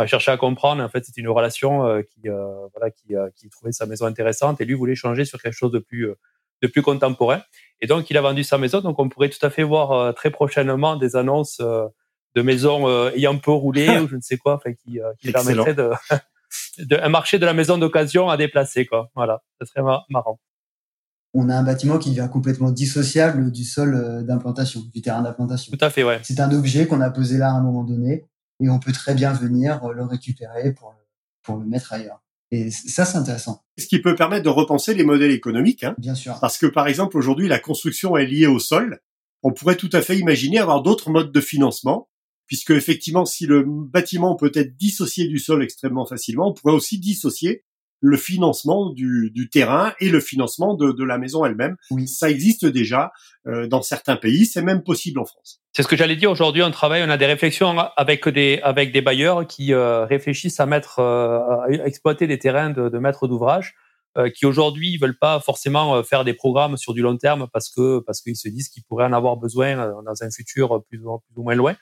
a 0.02 0.08
cherché 0.08 0.32
à 0.32 0.38
comprendre. 0.38 0.82
En 0.82 0.90
fait, 0.90 1.06
c'était 1.06 1.22
une 1.22 1.30
relation 1.30 1.86
euh, 1.86 2.02
qui, 2.02 2.30
euh, 2.30 2.68
voilà, 2.74 2.92
qui, 2.92 3.16
euh, 3.16 3.30
qui, 3.36 3.50
trouvait 3.50 3.72
sa 3.72 3.86
maison 3.86 4.06
intéressante 4.06 4.60
et 4.62 4.66
lui 4.66 4.74
voulait 4.74 4.96
changer 4.96 5.26
sur 5.26 5.42
quelque 5.42 5.54
chose 5.54 5.72
de 5.72 5.80
plus, 5.80 6.10
de 6.62 6.68
plus 6.68 6.82
contemporain. 6.82 7.42
Et 7.82 7.88
donc, 7.88 8.10
il 8.10 8.18
a 8.18 8.22
vendu 8.22 8.44
sa 8.44 8.58
maison. 8.58 8.82
Donc, 8.82 9.00
on 9.00 9.10
pourrait 9.10 9.30
tout 9.30 9.44
à 9.46 9.50
fait 9.50 9.64
voir 9.64 10.14
très 10.16 10.32
prochainement 10.32 10.96
des 10.96 11.16
annonces 11.16 11.60
de 11.60 12.42
maisons 12.42 13.10
ayant 13.10 13.38
peu 13.38 13.52
roulé 13.52 13.88
ou 14.00 14.08
je 14.08 14.16
ne 14.16 14.22
sais 14.22 14.38
quoi, 14.38 14.56
enfin, 14.56 14.74
qui, 14.74 15.00
qui 15.20 15.32
permettraient 15.32 15.76
de, 15.76 15.92
de, 16.80 16.98
un 16.98 17.10
marché 17.10 17.38
de 17.38 17.46
la 17.46 17.54
maison 17.54 17.78
d'occasion 17.78 18.30
à 18.30 18.38
déplacer. 18.38 18.86
Quoi. 18.86 19.10
Voilà, 19.16 19.44
ce 19.62 19.68
serait 19.68 19.84
marrant. 20.10 20.40
On 21.36 21.50
a 21.50 21.56
un 21.56 21.64
bâtiment 21.64 21.98
qui 21.98 22.12
devient 22.12 22.30
complètement 22.32 22.70
dissociable 22.70 23.52
du 23.52 23.64
sol 23.64 24.24
d'implantation, 24.24 24.82
du 24.94 25.02
terrain 25.02 25.24
d'implantation. 25.24 25.76
Tout 25.76 25.84
à 25.84 25.90
fait, 25.90 26.04
ouais. 26.04 26.20
C'est 26.22 26.40
un 26.40 26.52
objet 26.52 26.86
qu'on 26.86 27.02
a 27.02 27.10
posé 27.10 27.40
là 27.40 27.50
à 27.50 27.54
un 27.54 27.62
moment 27.62 27.84
donné 27.84 28.28
et 28.64 28.70
on 28.70 28.80
peut 28.80 28.94
très 28.94 29.14
bien 29.14 29.34
venir 29.34 29.84
euh, 29.84 29.94
le 29.94 30.04
récupérer 30.04 30.74
pour 30.74 30.92
le, 30.92 31.06
pour 31.44 31.58
le 31.58 31.66
mettre 31.66 31.94
ailleurs. 31.94 32.24
Et 32.52 32.70
ça, 32.72 33.04
c'est 33.04 33.18
intéressant. 33.18 33.64
Ce 33.80 33.88
qui 33.88 34.00
peut 34.00 34.16
permettre 34.16 34.44
de 34.44 34.50
repenser 34.50 34.94
les 34.94 35.04
modèles 35.04 35.32
économiques. 35.32 35.84
Hein, 35.84 35.96
bien 35.98 36.16
sûr. 36.16 36.38
Parce 36.40 36.58
que, 36.58 36.68
par 36.68 36.88
exemple, 36.88 37.18
aujourd'hui, 37.18 37.48
la 37.48 37.60
construction 37.60 38.16
est 38.16 38.28
liée 38.28 38.46
au 38.46 38.60
sol. 38.60 39.00
On 39.42 39.52
pourrait 39.52 39.76
tout 39.76 39.90
à 39.92 40.02
fait 40.02 40.18
imaginer 40.18 40.60
avoir 40.60 40.84
d'autres 40.84 41.10
modes 41.10 41.32
de 41.32 41.42
financement, 41.42 42.10
puisque 42.46 42.70
effectivement, 42.70 43.26
si 43.26 43.48
le 43.48 43.64
bâtiment 43.66 44.36
peut 44.36 44.52
être 44.54 44.78
dissocié 44.78 45.28
du 45.28 45.40
sol 45.40 45.64
extrêmement 45.64 46.06
facilement, 46.06 46.50
on 46.50 46.54
pourrait 46.54 46.76
aussi 46.76 47.00
dissocier 47.00 47.64
le 48.04 48.18
financement 48.18 48.90
du, 48.90 49.32
du, 49.34 49.50
terrain 49.50 49.94
et 50.02 50.10
le 50.10 50.20
financement 50.20 50.74
de, 50.74 50.92
de 50.92 51.04
la 51.06 51.18
maison 51.18 51.46
elle-même. 51.46 51.78
Oui. 51.90 52.06
Ça 52.06 52.30
existe 52.30 52.66
déjà 52.66 53.14
euh, 53.48 53.66
dans 53.66 53.82
certains 53.82 54.18
pays, 54.18 54.46
c'est 54.46 54.62
même 54.62 54.84
possible 54.84 55.20
en 55.20 55.26
France. 55.26 55.62
C'est 55.72 55.84
ce 55.84 55.88
que 55.88 55.96
j'allais 55.96 56.18
dire. 56.18 56.30
Aujourd'hui, 56.30 56.62
on 56.64 56.70
travaille, 56.70 57.02
on 57.02 57.10
a 57.10 57.16
des 57.16 57.26
réflexions 57.26 57.80
avec 57.96 58.28
des 58.28 58.60
avec 58.62 58.92
des 58.92 59.02
bailleurs 59.02 59.48
qui 59.48 59.74
euh, 59.74 60.06
réfléchissent 60.06 60.60
à 60.60 60.66
mettre, 60.66 61.00
euh, 61.00 61.40
à 61.40 61.68
exploiter 61.86 62.28
des 62.28 62.38
terrains 62.38 62.72
de, 62.72 62.90
de 62.90 63.00
maîtres 63.00 63.26
d'ouvrage, 63.30 63.74
euh, 64.18 64.30
qui 64.30 64.46
aujourd'hui 64.46 64.98
veulent 64.98 65.18
pas 65.18 65.40
forcément 65.40 66.04
faire 66.04 66.26
des 66.26 66.34
programmes 66.34 66.76
sur 66.76 66.94
du 66.94 67.02
long 67.02 67.16
terme 67.16 67.48
parce 67.54 67.70
que 67.70 68.00
parce 68.00 68.22
qu'ils 68.22 68.36
se 68.36 68.50
disent 68.50 68.68
qu'ils 68.68 68.84
pourraient 68.84 69.06
en 69.06 69.14
avoir 69.14 69.38
besoin 69.38 69.78
dans 70.04 70.24
un 70.24 70.30
futur 70.30 70.84
plus 70.90 71.00
ou, 71.00 71.20
plus 71.20 71.38
ou 71.38 71.44
moins 71.44 71.56
loin. 71.56 71.76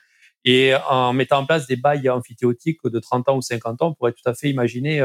Et 0.44 0.72
en 0.88 1.12
mettant 1.12 1.40
en 1.40 1.46
place 1.46 1.66
des 1.66 1.76
bails 1.76 2.08
amphithéotiques 2.08 2.78
de 2.84 2.98
30 3.00 3.28
ans 3.28 3.36
ou 3.36 3.42
50 3.42 3.82
ans, 3.82 3.88
on 3.88 3.94
pourrait 3.94 4.12
tout 4.12 4.28
à 4.28 4.34
fait 4.34 4.50
imaginer 4.50 5.00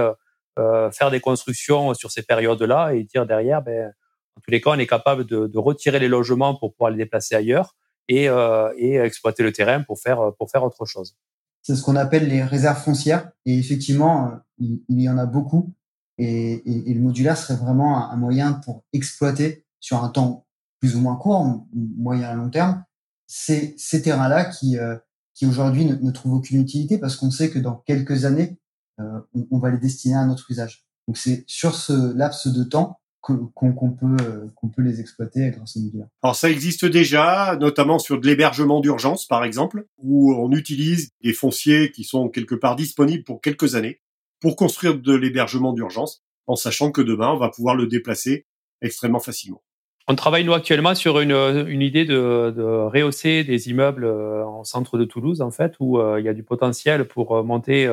euh, 0.57 0.91
faire 0.91 1.11
des 1.11 1.19
constructions 1.19 1.93
sur 1.93 2.11
ces 2.11 2.23
périodes-là 2.23 2.93
et 2.93 3.03
dire 3.03 3.25
derrière, 3.25 3.61
ben, 3.61 3.93
en 4.35 4.41
tous 4.41 4.51
les 4.51 4.61
cas, 4.61 4.71
on 4.71 4.79
est 4.79 4.87
capable 4.87 5.25
de, 5.25 5.47
de 5.47 5.57
retirer 5.57 5.99
les 5.99 6.07
logements 6.07 6.55
pour 6.55 6.73
pouvoir 6.73 6.91
les 6.91 6.97
déplacer 6.97 7.35
ailleurs 7.35 7.75
et, 8.07 8.29
euh, 8.29 8.71
et 8.77 8.95
exploiter 8.95 9.43
le 9.43 9.51
terrain 9.51 9.83
pour 9.83 9.99
faire, 9.99 10.31
pour 10.37 10.49
faire 10.51 10.63
autre 10.63 10.85
chose. 10.85 11.15
C'est 11.63 11.75
ce 11.75 11.81
qu'on 11.81 11.95
appelle 11.95 12.29
les 12.29 12.43
réserves 12.43 12.81
foncières. 12.81 13.31
Et 13.45 13.57
effectivement, 13.57 14.31
il, 14.57 14.81
il 14.87 15.01
y 15.01 15.09
en 15.09 15.17
a 15.17 15.25
beaucoup. 15.25 15.73
Et, 16.17 16.53
et, 16.53 16.91
et, 16.91 16.93
le 16.93 17.01
modulaire 17.01 17.37
serait 17.37 17.57
vraiment 17.57 18.09
un, 18.09 18.15
moyen 18.15 18.53
pour 18.53 18.83
exploiter 18.93 19.65
sur 19.79 20.03
un 20.03 20.09
temps 20.09 20.47
plus 20.79 20.95
ou 20.95 21.01
moins 21.01 21.15
court, 21.15 21.65
moyen 21.73 22.29
à 22.29 22.33
long 22.33 22.49
terme, 22.49 22.83
ces, 23.27 23.75
ces 23.77 24.01
terrains-là 24.01 24.45
qui, 24.45 24.77
euh, 24.77 24.95
qui 25.33 25.45
aujourd'hui 25.45 25.85
ne, 25.85 25.95
ne, 25.95 26.11
trouvent 26.11 26.33
aucune 26.33 26.61
utilité 26.61 26.97
parce 26.97 27.15
qu'on 27.15 27.31
sait 27.31 27.49
que 27.49 27.59
dans 27.59 27.75
quelques 27.75 28.25
années, 28.25 28.57
euh, 28.57 28.66
on, 28.97 29.47
on, 29.51 29.59
va 29.59 29.69
les 29.69 29.77
destiner 29.77 30.15
à 30.15 30.19
un 30.19 30.31
autre 30.31 30.49
usage. 30.49 30.85
Donc 31.07 31.17
c'est 31.17 31.43
sur 31.47 31.75
ce 31.75 32.13
laps 32.15 32.47
de 32.47 32.63
temps 32.63 32.99
qu'on 33.21 33.91
peut 33.91 34.23
euh, 34.23 34.47
qu'on 34.55 34.69
peut 34.69 34.81
les 34.81 35.01
exploiter 35.01 35.51
grâce 35.51 35.75
au 35.75 35.81
modulaire. 35.81 36.07
Alors 36.23 36.35
ça 36.35 36.49
existe 36.49 36.85
déjà, 36.85 37.57
notamment 37.59 37.99
sur 37.99 38.19
de 38.19 38.25
l'hébergement 38.25 38.79
d'urgence 38.79 39.25
par 39.25 39.43
exemple, 39.43 39.85
où 39.97 40.33
on 40.33 40.51
utilise 40.51 41.09
des 41.21 41.33
fonciers 41.33 41.91
qui 41.91 42.03
sont 42.03 42.29
quelque 42.29 42.55
part 42.55 42.75
disponibles 42.75 43.23
pour 43.23 43.41
quelques 43.41 43.75
années 43.75 44.01
pour 44.39 44.55
construire 44.55 44.97
de 44.97 45.15
l'hébergement 45.15 45.73
d'urgence, 45.73 46.23
en 46.45 46.55
sachant 46.55 46.91
que 46.91 47.01
demain 47.01 47.31
on 47.31 47.37
va 47.37 47.49
pouvoir 47.49 47.75
le 47.75 47.87
déplacer 47.87 48.45
extrêmement 48.81 49.19
facilement. 49.19 49.61
On 50.07 50.15
travaille 50.15 50.45
nous 50.45 50.53
actuellement 50.53 50.95
sur 50.95 51.19
une, 51.19 51.33
une 51.67 51.81
idée 51.81 52.05
de, 52.05 52.53
de, 52.55 52.63
rehausser 52.63 53.43
des 53.43 53.69
immeubles 53.69 54.05
euh, 54.05 54.45
en 54.45 54.63
centre 54.63 54.97
de 54.97 55.03
Toulouse 55.03 55.41
en 55.41 55.51
fait, 55.51 55.73
où 55.81 55.99
il 56.17 56.23
y 56.23 56.29
a 56.29 56.33
du 56.33 56.43
potentiel 56.43 57.05
pour 57.05 57.43
monter 57.43 57.87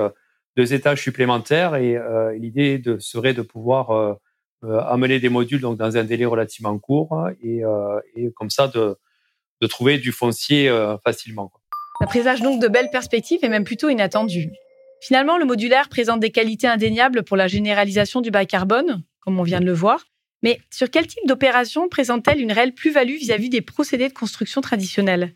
deux 0.56 0.74
étages 0.74 1.02
supplémentaires 1.02 1.76
et 1.76 1.96
euh, 1.96 2.32
l'idée 2.38 2.80
serait 2.98 3.34
de 3.34 3.42
pouvoir 3.42 3.90
euh, 3.90 4.14
euh, 4.64 4.80
amener 4.80 5.18
des 5.20 5.28
modules 5.28 5.60
donc 5.60 5.76
dans 5.76 5.96
un 5.96 6.04
délai 6.04 6.24
relativement 6.24 6.78
court 6.78 7.28
et, 7.42 7.62
comme 8.34 8.50
ça 8.50 8.68
de, 8.68 8.96
de, 9.60 9.66
trouver 9.66 9.98
du 9.98 10.12
foncier 10.12 10.70
facilement. 11.04 11.52
Ça 12.00 12.06
présage 12.06 12.40
donc 12.40 12.60
de 12.62 12.68
belles 12.68 12.90
perspectives 12.90 13.40
et 13.42 13.48
même 13.48 13.64
plutôt 13.64 13.88
inattendues. 13.88 14.50
Finalement, 15.00 15.36
le 15.36 15.44
modulaire 15.44 15.88
présente 15.88 16.20
des 16.20 16.30
qualités 16.30 16.66
indéniables 16.66 17.24
pour 17.24 17.36
la 17.36 17.46
généralisation 17.46 18.20
du 18.22 18.30
bas 18.30 18.46
carbone, 18.46 19.02
comme 19.20 19.38
on 19.38 19.42
vient 19.42 19.60
de 19.60 19.66
le 19.66 19.72
voir. 19.72 20.04
Mais 20.42 20.60
sur 20.70 20.90
quel 20.90 21.06
type 21.06 21.26
d'opération 21.26 21.88
présente-t-elle 21.88 22.40
une 22.40 22.52
réelle 22.52 22.74
plus-value 22.74 23.16
vis-à-vis 23.16 23.50
des 23.50 23.60
procédés 23.60 24.08
de 24.08 24.14
construction 24.14 24.60
traditionnels 24.60 25.34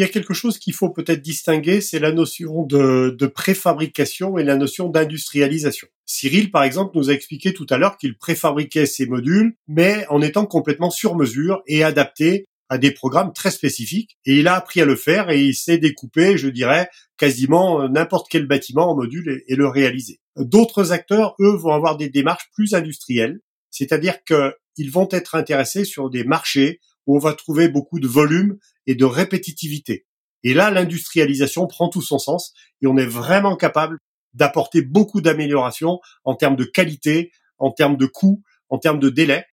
il 0.00 0.04
y 0.04 0.06
a 0.06 0.08
quelque 0.08 0.32
chose 0.32 0.58
qu'il 0.58 0.72
faut 0.72 0.88
peut-être 0.88 1.20
distinguer, 1.20 1.82
c'est 1.82 1.98
la 1.98 2.10
notion 2.10 2.64
de, 2.64 3.26
préfabrication 3.26 4.38
et 4.38 4.44
la 4.44 4.56
notion 4.56 4.88
d'industrialisation. 4.88 5.88
Cyril, 6.06 6.50
par 6.50 6.62
exemple, 6.62 6.96
nous 6.96 7.10
a 7.10 7.12
expliqué 7.12 7.52
tout 7.52 7.66
à 7.68 7.76
l'heure 7.76 7.98
qu'il 7.98 8.16
préfabriquait 8.16 8.86
ses 8.86 9.04
modules, 9.04 9.56
mais 9.68 10.06
en 10.08 10.22
étant 10.22 10.46
complètement 10.46 10.88
sur 10.88 11.16
mesure 11.16 11.62
et 11.66 11.84
adapté 11.84 12.46
à 12.70 12.78
des 12.78 12.92
programmes 12.92 13.34
très 13.34 13.50
spécifiques. 13.50 14.16
Et 14.24 14.38
il 14.38 14.48
a 14.48 14.54
appris 14.54 14.80
à 14.80 14.86
le 14.86 14.96
faire 14.96 15.28
et 15.28 15.44
il 15.44 15.54
s'est 15.54 15.76
découpé, 15.76 16.38
je 16.38 16.48
dirais, 16.48 16.88
quasiment 17.18 17.86
n'importe 17.86 18.28
quel 18.30 18.46
bâtiment 18.46 18.90
en 18.90 18.96
module 18.96 19.28
et, 19.46 19.52
et 19.52 19.54
le 19.54 19.68
réaliser. 19.68 20.18
D'autres 20.38 20.92
acteurs, 20.92 21.34
eux, 21.40 21.54
vont 21.54 21.74
avoir 21.74 21.98
des 21.98 22.08
démarches 22.08 22.48
plus 22.54 22.72
industrielles, 22.72 23.40
c'est-à-dire 23.70 24.24
qu'ils 24.24 24.90
vont 24.90 25.08
être 25.10 25.34
intéressés 25.34 25.84
sur 25.84 26.08
des 26.08 26.24
marchés 26.24 26.80
où 27.06 27.16
on 27.16 27.18
va 27.18 27.34
trouver 27.34 27.68
beaucoup 27.68 28.00
de 28.00 28.08
volume 28.08 28.56
et 28.90 28.96
de 28.96 29.04
répétitivité. 29.04 30.04
Et 30.42 30.52
là, 30.52 30.72
l'industrialisation 30.72 31.68
prend 31.68 31.88
tout 31.88 32.02
son 32.02 32.18
sens 32.18 32.52
et 32.82 32.88
on 32.88 32.96
est 32.96 33.06
vraiment 33.06 33.54
capable 33.54 33.98
d'apporter 34.34 34.82
beaucoup 34.82 35.20
d'améliorations 35.20 36.00
en 36.24 36.34
termes 36.34 36.56
de 36.56 36.64
qualité, 36.64 37.30
en 37.58 37.70
termes 37.70 37.96
de 37.96 38.06
coût, 38.06 38.42
en 38.68 38.78
termes 38.78 38.98
de 38.98 39.08
délai. 39.08 39.44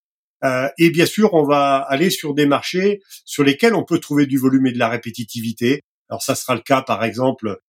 Euh, 0.44 0.70
et 0.80 0.90
bien 0.90 1.06
sûr, 1.06 1.36
on 1.36 1.44
va 1.44 1.78
aller 1.78 2.10
sur 2.10 2.34
des 2.34 2.48
marchés 2.48 3.00
sur 3.26 3.44
lesquels 3.44 3.76
on 3.76 3.84
peut 3.84 4.00
trouver 4.00 4.26
du 4.26 4.40
volume 4.40 4.66
et 4.66 4.72
de 4.72 4.80
la 4.80 4.90
répétitivité. 4.90 5.82
Alors 6.10 6.24
ça 6.24 6.34
sera 6.34 6.56
le 6.56 6.62
cas, 6.62 6.82
par 6.82 7.04
exemple, 7.04 7.60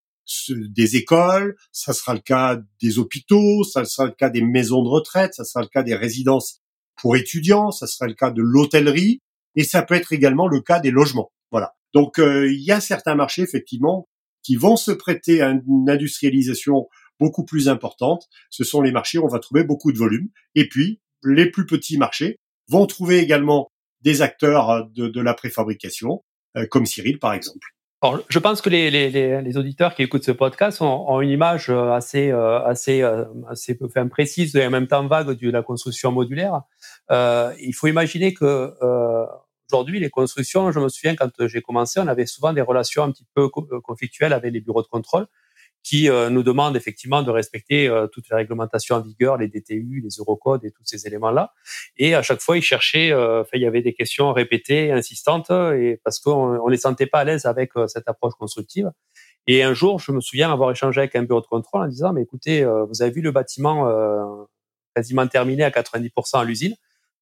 des 0.50 0.96
écoles, 0.96 1.54
ça 1.70 1.92
sera 1.92 2.14
le 2.14 2.20
cas 2.20 2.58
des 2.80 2.98
hôpitaux, 2.98 3.62
ça 3.64 3.84
sera 3.84 4.06
le 4.06 4.12
cas 4.12 4.30
des 4.30 4.42
maisons 4.42 4.82
de 4.82 4.88
retraite, 4.88 5.34
ça 5.34 5.44
sera 5.44 5.60
le 5.60 5.68
cas 5.68 5.82
des 5.82 5.94
résidences 5.94 6.62
pour 6.96 7.14
étudiants, 7.16 7.72
ça 7.72 7.86
sera 7.86 8.06
le 8.06 8.14
cas 8.14 8.30
de 8.30 8.40
l'hôtellerie, 8.40 9.20
et 9.54 9.64
ça 9.64 9.82
peut 9.82 9.94
être 9.94 10.14
également 10.14 10.48
le 10.48 10.62
cas 10.62 10.80
des 10.80 10.90
logements. 10.90 11.30
Voilà. 11.50 11.74
Donc 11.94 12.18
euh, 12.18 12.50
il 12.50 12.60
y 12.60 12.72
a 12.72 12.80
certains 12.80 13.14
marchés 13.14 13.42
effectivement 13.42 14.08
qui 14.42 14.56
vont 14.56 14.76
se 14.76 14.90
prêter 14.90 15.42
à 15.42 15.50
une 15.50 15.88
industrialisation 15.88 16.88
beaucoup 17.18 17.44
plus 17.44 17.68
importante. 17.68 18.28
Ce 18.50 18.64
sont 18.64 18.80
les 18.82 18.92
marchés 18.92 19.18
où 19.18 19.24
on 19.24 19.28
va 19.28 19.40
trouver 19.40 19.64
beaucoup 19.64 19.92
de 19.92 19.98
volume. 19.98 20.28
Et 20.54 20.68
puis 20.68 21.00
les 21.24 21.50
plus 21.50 21.66
petits 21.66 21.98
marchés 21.98 22.38
vont 22.68 22.86
trouver 22.86 23.18
également 23.18 23.70
des 24.02 24.22
acteurs 24.22 24.88
de, 24.90 25.08
de 25.08 25.20
la 25.20 25.34
préfabrication, 25.34 26.22
euh, 26.56 26.66
comme 26.66 26.86
Cyril 26.86 27.18
par 27.18 27.32
exemple. 27.32 27.66
Alors, 28.00 28.20
je 28.28 28.38
pense 28.38 28.62
que 28.62 28.70
les, 28.70 28.92
les, 28.92 29.42
les, 29.42 29.56
auditeurs 29.56 29.92
qui 29.96 30.04
écoutent 30.04 30.22
ce 30.22 30.30
podcast 30.30 30.80
ont, 30.82 31.10
ont 31.10 31.20
une 31.20 31.30
image 31.30 31.68
euh, 31.68 31.90
assez, 31.90 32.30
assez, 32.30 33.02
assez 33.48 33.76
enfin, 33.82 34.06
précise 34.06 34.54
et 34.54 34.64
en 34.64 34.70
même 34.70 34.86
temps 34.86 35.04
vague 35.08 35.36
de 35.36 35.50
la 35.50 35.64
construction 35.64 36.12
modulaire. 36.12 36.62
Euh, 37.10 37.52
il 37.60 37.72
faut 37.72 37.86
imaginer 37.86 38.34
que 38.34 38.74
euh, 38.82 39.26
Aujourd'hui, 39.70 40.00
les 40.00 40.08
constructions, 40.08 40.72
je 40.72 40.80
me 40.80 40.88
souviens 40.88 41.14
quand 41.14 41.46
j'ai 41.46 41.60
commencé, 41.60 42.00
on 42.00 42.06
avait 42.06 42.24
souvent 42.24 42.54
des 42.54 42.62
relations 42.62 43.02
un 43.02 43.12
petit 43.12 43.26
peu 43.34 43.50
euh, 43.54 43.80
conflictuelles 43.82 44.32
avec 44.32 44.50
les 44.50 44.60
bureaux 44.60 44.80
de 44.80 44.86
contrôle 44.86 45.26
qui 45.82 46.08
euh, 46.08 46.30
nous 46.30 46.42
demandent 46.42 46.74
effectivement 46.74 47.22
de 47.22 47.30
respecter 47.30 47.86
euh, 47.86 48.06
toutes 48.06 48.30
les 48.30 48.36
réglementations 48.36 48.96
en 48.96 49.00
vigueur, 49.00 49.36
les 49.36 49.48
DTU, 49.48 50.00
les 50.02 50.16
Eurocodes 50.18 50.64
et 50.64 50.70
tous 50.70 50.84
ces 50.84 51.06
éléments-là. 51.06 51.52
Et 51.98 52.14
à 52.14 52.22
chaque 52.22 52.40
fois, 52.40 52.56
ils 52.56 52.62
cherchaient, 52.62 53.08
il 53.08 53.60
y 53.60 53.66
avait 53.66 53.82
des 53.82 53.92
questions 53.92 54.32
répétées, 54.32 54.90
insistantes, 54.90 55.50
et 55.50 56.00
parce 56.02 56.18
qu'on 56.18 56.58
on 56.58 56.68
les 56.68 56.78
sentait 56.78 57.06
pas 57.06 57.20
à 57.20 57.24
l'aise 57.24 57.44
avec 57.44 57.72
cette 57.88 58.08
approche 58.08 58.34
constructive. 58.38 58.90
Et 59.46 59.62
un 59.62 59.74
jour, 59.74 59.98
je 59.98 60.12
me 60.12 60.20
souviens 60.20 60.50
avoir 60.50 60.70
échangé 60.70 61.00
avec 61.02 61.14
un 61.14 61.24
bureau 61.24 61.42
de 61.42 61.46
contrôle 61.46 61.82
en 61.82 61.88
disant, 61.88 62.12
mais 62.14 62.22
écoutez, 62.22 62.64
vous 62.64 63.02
avez 63.02 63.10
vu 63.10 63.20
le 63.20 63.32
bâtiment 63.32 64.46
quasiment 64.94 65.26
terminé 65.26 65.62
à 65.62 65.70
90% 65.70 66.40
à 66.40 66.44
l'usine 66.44 66.74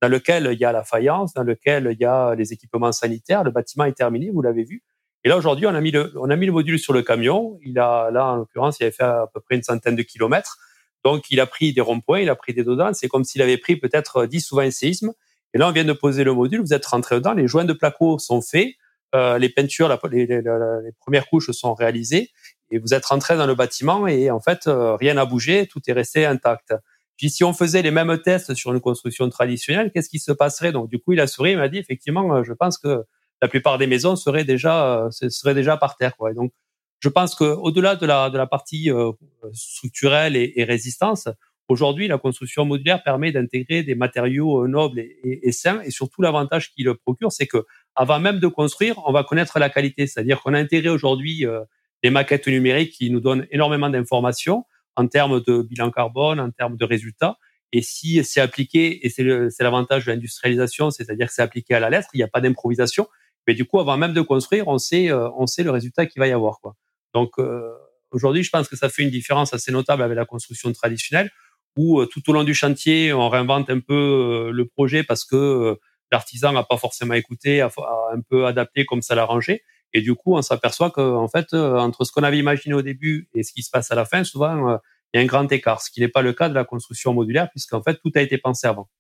dans 0.03 0.09
lequel 0.09 0.51
il 0.53 0.59
y 0.59 0.65
a 0.65 0.73
la 0.73 0.85
faïence, 0.85 1.33
dans 1.35 1.43
lequel 1.43 1.89
il 1.93 1.99
y 2.01 2.05
a 2.05 2.35
les 2.35 2.53
équipements 2.53 2.93
sanitaires. 2.93 3.45
Le 3.45 3.51
bâtiment 3.51 3.85
est 3.85 3.95
terminé, 3.95 4.31
vous 4.31 4.43
l'avez 4.43 4.65
vu. 4.65 4.83
Et 5.25 5.29
là, 5.29 5.37
aujourd'hui, 5.37 5.67
on 5.67 5.75
a 5.75 5.81
mis 5.81 5.91
le, 5.91 6.13
on 6.17 6.31
a 6.31 6.37
mis 6.37 6.47
le 6.47 6.53
module 6.53 6.79
sur 6.79 6.93
le 6.93 7.03
camion. 7.03 7.59
Il 7.65 7.79
a, 7.79 8.11
là, 8.11 8.27
en 8.27 8.37
l'occurrence, 8.37 8.79
il 8.79 8.85
avait 8.85 8.93
fait 8.93 9.03
à 9.03 9.27
peu 9.33 9.41
près 9.41 9.57
une 9.57 9.63
centaine 9.63 9.97
de 9.97 10.03
kilomètres. 10.03 10.59
Donc, 11.05 11.31
il 11.31 11.41
a 11.41 11.47
pris 11.47 11.73
des 11.73 11.81
ronds-points, 11.81 12.21
il 12.21 12.31
a 12.31 12.37
pris 12.37 12.55
des 12.55 12.63
dodans. 12.63 12.93
C'est 12.93 13.09
comme 13.09 13.25
s'il 13.25 13.43
avait 13.43 13.59
pris 13.59 13.77
peut-être 13.77 14.27
10 14.27 14.53
ou 14.53 14.57
20 14.57 14.71
séismes. 14.71 15.13
Et 15.55 15.59
là, 15.59 15.69
on 15.69 15.73
vient 15.73 15.85
de 15.85 15.93
poser 15.93 16.23
le 16.23 16.33
module. 16.33 16.61
Vous 16.61 16.75
êtes 16.75 16.87
rentré 16.87 17.17
dedans. 17.17 17.33
Les 17.33 17.49
joints 17.49 17.65
de 17.65 17.73
placo 17.73 18.19
sont 18.19 18.43
faits. 18.43 18.75
Euh, 19.15 19.39
les 19.39 19.49
peintures, 19.49 19.89
la, 19.89 19.99
les, 20.11 20.27
les, 20.27 20.43
les, 20.43 20.93
premières 21.01 21.29
couches 21.29 21.51
sont 21.51 21.75
réalisées. 21.75 22.31
et 22.71 22.79
vous 22.79 22.93
êtes 22.93 23.07
rentré 23.07 23.37
dans 23.37 23.47
le 23.47 23.55
bâtiment 23.55 24.07
et 24.07 24.31
en 24.31 24.41
fait, 24.41 24.63
rien 24.67 25.15
n'a 25.15 25.25
bougé, 25.25 25.67
tout 25.67 25.81
est 25.87 25.93
resté 25.93 26.27
intact. 26.27 26.75
Puis 27.17 27.31
si 27.31 27.45
on 27.45 27.53
faisait 27.53 27.83
les 27.83 27.91
mêmes 27.91 28.19
tests 28.19 28.55
sur 28.55 28.73
une 28.73 28.81
construction 28.81 29.29
traditionnelle, 29.29 29.91
qu'est-ce 29.93 30.09
qui 30.09 30.19
se 30.19 30.33
passerait? 30.33 30.73
Donc 30.73 30.89
du 30.89 30.99
coup, 30.99 31.13
il 31.13 31.21
a 31.21 31.27
souri, 31.27 31.53
il 31.53 31.59
m'a 31.59 31.69
dit 31.69 31.79
effectivement, 31.79 32.43
je 32.43 32.53
pense 32.53 32.79
que 32.79 33.05
la 33.43 33.49
plupart 33.49 33.79
des 33.79 33.87
maisons 33.87 34.17
seraient 34.17 34.45
déjà 34.45 35.09
seraient 35.11 35.55
déjà 35.55 35.77
par 35.77 35.97
terre. 35.97 36.17
Quoi. 36.17 36.33
Et 36.33 36.35
donc 36.35 36.53
je 37.01 37.09
pense 37.09 37.35
qu'au-delà 37.35 37.97
de 37.97 38.07
la, 38.07 38.31
de 38.31 38.39
la 38.39 38.47
partie 38.47 38.91
euh, 38.91 39.13
structurelle 39.53 40.37
et, 40.37 40.65
résistance, 40.65 41.29
aujourd'hui, 41.69 42.09
la 42.09 42.19
construction 42.19 42.65
modulaire 42.65 43.03
permet 43.03 43.33
d'intégrer 43.33 43.83
des 43.83 43.95
matériaux 43.95 44.65
euh, 44.65 44.69
nobles 44.69 45.01
et, 45.01 45.53
sains. 45.53 45.81
Et 45.83 45.91
surtout, 45.91 46.23
l'avantage 46.23 46.73
qu'il 46.73 46.93
procure, 46.95 47.33
c'est 47.33 47.47
que 47.47 47.65
avant 47.95 48.19
même 48.19 48.41
de 48.41 48.49
construire, 48.49 48.97
on 49.07 49.13
va 49.13 49.25
connaître 49.25 49.59
la 49.59 49.69
qualité. 49.69 50.07
C'est-à-dire 50.07 50.43
qu'on 50.43 50.55
a 50.55 50.59
intégré 50.59 50.89
aujourd'hui 50.89 51.47
euh, 51.47 51.61
des 52.03 52.11
maquettes 52.11 52.47
numériques 52.47 52.93
qui 52.93 53.11
nous 53.11 53.21
donnent 53.21 53.47
énormément 53.51 53.91
d'informations 53.91 54.65
en 54.97 55.07
termes 55.07 55.41
de 55.41 55.63
bilan 55.63 55.91
carbone, 55.91 56.41
en 56.41 56.51
termes 56.51 56.77
de 56.77 56.85
résultats. 56.85 57.37
Et 57.73 57.83
si 57.83 58.23
c'est 58.25 58.41
appliqué, 58.41 59.05
et 59.05 59.11
c'est 59.11 59.25
l'avantage 59.61 60.07
de 60.07 60.13
l'industrialisation, 60.13 60.91
c'est-à-dire 60.91 61.29
que 61.29 61.35
c'est 61.35 61.43
appliqué 61.43 61.75
à 61.75 61.81
la 61.81 61.91
lettre, 61.91 62.09
il 62.15 62.19
n'y 62.19 62.23
a 62.23 62.29
pas 62.29 62.41
d'improvisation. 62.41 63.09
Mais 63.47 63.55
du 63.55 63.65
coup, 63.65 63.79
avant 63.79 63.97
même 63.97 64.13
de 64.13 64.21
construire, 64.21 64.69
on 64.69 64.79
sait, 64.79 65.13
on 65.13 65.47
sait 65.47 65.63
le 65.63 65.71
résultat 65.71 66.07
qu'il 66.07 66.21
va 66.21 66.29
y 66.29 66.33
avoir. 66.33 66.61
Quoi. 66.61 66.75
Donc 67.17 67.39
euh, 67.39 67.73
aujourd'hui, 68.11 68.43
je 68.43 68.51
pense 68.51 68.69
que 68.69 68.77
ça 68.77 68.91
fait 68.91 69.03
une 69.03 69.11
différence 69.11 69.55
assez 69.55 69.73
notable 69.73 70.03
avec 70.03 70.17
la 70.17 70.27
construction 70.27 70.71
traditionnelle, 70.73 71.31
où 71.79 72.01
euh, 72.01 72.07
tout 72.07 72.29
au 72.29 72.35
long 72.35 72.45
du 72.45 72.55
chantier, 72.55 73.15
on 73.15 73.31
réinvente 73.31 73.71
un 73.71 73.81
peu 73.81 73.95
euh, 73.95 74.51
le 74.51 74.67
projet 74.67 75.03
parce 75.03 75.25
que 75.25 75.79
l'artisan 76.13 76.53
n'a 76.53 76.63
pas 76.63 76.77
forcément 76.77 77.15
écouté, 77.15 77.63
a, 77.63 77.71
un 78.13 78.21
peu 78.21 78.45
adapté 78.45 78.85
comme 78.85 79.01
ça 79.01 79.15
l'arrangeait. 79.15 79.63
Et 79.97 80.03
du 80.03 80.15
coup, 80.15 80.37
on 80.37 80.43
s'aperçoit 80.43 80.91
qu'en 80.91 81.27
fait, 81.27 81.55
entre 81.55 82.05
ce 82.05 82.13
qu'on 82.13 82.23
avait 82.23 82.37
imaginé 82.37 82.75
au 82.75 82.83
début 82.83 83.31
et 83.35 83.43
ce 83.43 83.51
qui 83.51 83.63
se 83.63 83.71
passe 83.71 83.91
à 83.91 83.95
la 83.95 84.05
fin, 84.05 84.25
souvent, 84.25 84.79
il 85.15 85.17
y 85.17 85.21
a 85.21 85.23
un 85.23 85.25
grand 85.25 85.51
écart, 85.51 85.81
ce 85.81 85.91
qui 85.91 86.01
n'est 86.01 86.09
pas 86.09 86.21
le 86.21 86.35
cas 86.35 86.51
de 86.51 86.55
la 86.55 86.65
construction 86.65 87.15
modulaire, 87.15 87.49
puisqu'en 87.49 87.83
fait, 87.83 87.99
tout 88.05 88.13
a 88.15 88.21
été 88.21 88.37
pensé 88.37 88.67
avant. 88.67 88.91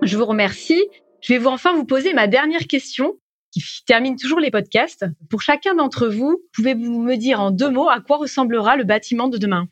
Je 0.00 0.16
vous 0.16 0.24
remercie. 0.24 0.82
Je 1.20 1.34
vais 1.34 1.38
vous 1.38 1.50
enfin 1.50 1.74
vous 1.74 1.84
poser 1.84 2.14
ma 2.14 2.28
dernière 2.28 2.66
question 2.66 3.18
qui 3.50 3.62
termine 3.86 4.16
toujours 4.16 4.40
les 4.40 4.50
podcasts. 4.50 5.04
Pour 5.28 5.42
chacun 5.42 5.74
d'entre 5.74 6.08
vous, 6.08 6.42
pouvez-vous 6.54 7.02
me 7.02 7.16
dire 7.16 7.40
en 7.40 7.50
deux 7.50 7.70
mots 7.70 7.90
à 7.90 8.00
quoi 8.00 8.16
ressemblera 8.16 8.76
le 8.76 8.84
bâtiment 8.84 9.28
de 9.28 9.36
demain? 9.36 9.68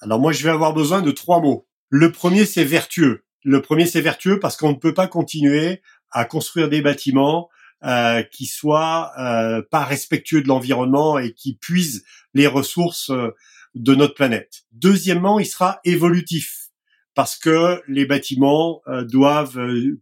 Alors 0.00 0.20
moi, 0.20 0.32
je 0.32 0.44
vais 0.44 0.50
avoir 0.50 0.74
besoin 0.74 1.00
de 1.00 1.10
trois 1.10 1.40
mots. 1.40 1.66
Le 1.88 2.12
premier, 2.12 2.44
c'est 2.44 2.64
vertueux. 2.64 3.24
Le 3.44 3.62
premier, 3.62 3.86
c'est 3.86 4.02
vertueux 4.02 4.38
parce 4.38 4.58
qu'on 4.58 4.72
ne 4.72 4.76
peut 4.76 4.92
pas 4.92 5.06
continuer 5.06 5.80
à 6.12 6.24
construire 6.24 6.68
des 6.68 6.82
bâtiments 6.82 7.48
euh, 7.84 8.22
qui 8.22 8.46
soient 8.46 9.12
euh, 9.18 9.62
pas 9.70 9.84
respectueux 9.84 10.42
de 10.42 10.48
l'environnement 10.48 11.18
et 11.18 11.32
qui 11.32 11.56
puisent 11.56 12.04
les 12.34 12.46
ressources 12.46 13.10
euh, 13.10 13.34
de 13.74 13.94
notre 13.94 14.14
planète. 14.14 14.64
Deuxièmement, 14.72 15.40
il 15.40 15.46
sera 15.46 15.80
évolutif 15.84 16.68
parce 17.14 17.36
que 17.36 17.82
les 17.88 18.06
bâtiments 18.06 18.80
euh, 18.86 19.04
doivent 19.04 19.58
euh, 19.58 20.00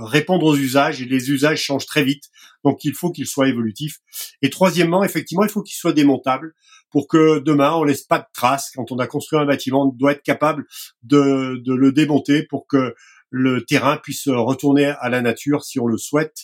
répondre 0.00 0.46
aux 0.46 0.56
usages 0.56 1.00
et 1.00 1.04
les 1.04 1.30
usages 1.30 1.60
changent 1.60 1.86
très 1.86 2.02
vite. 2.02 2.24
Donc 2.64 2.84
il 2.84 2.94
faut 2.94 3.10
qu'ils 3.12 3.26
soient 3.26 3.48
évolutifs. 3.48 3.98
Et 4.42 4.50
troisièmement, 4.50 5.04
effectivement, 5.04 5.44
il 5.44 5.50
faut 5.50 5.62
qu'ils 5.62 5.76
soient 5.76 5.92
démontables 5.92 6.54
pour 6.90 7.06
que 7.06 7.38
demain 7.38 7.72
on 7.74 7.84
laisse 7.84 8.02
pas 8.02 8.18
de 8.18 8.26
traces. 8.32 8.72
Quand 8.74 8.90
on 8.90 8.98
a 8.98 9.06
construit 9.06 9.38
un 9.38 9.46
bâtiment, 9.46 9.84
on 9.84 9.92
doit 9.92 10.12
être 10.12 10.22
capable 10.22 10.66
de, 11.04 11.60
de 11.64 11.74
le 11.74 11.92
démonter 11.92 12.42
pour 12.42 12.66
que 12.66 12.94
le 13.30 13.64
terrain 13.64 13.96
puisse 13.96 14.28
retourner 14.28 14.86
à 15.00 15.08
la 15.08 15.22
nature 15.22 15.64
si 15.64 15.78
on 15.78 15.86
le 15.86 15.98
souhaite, 15.98 16.36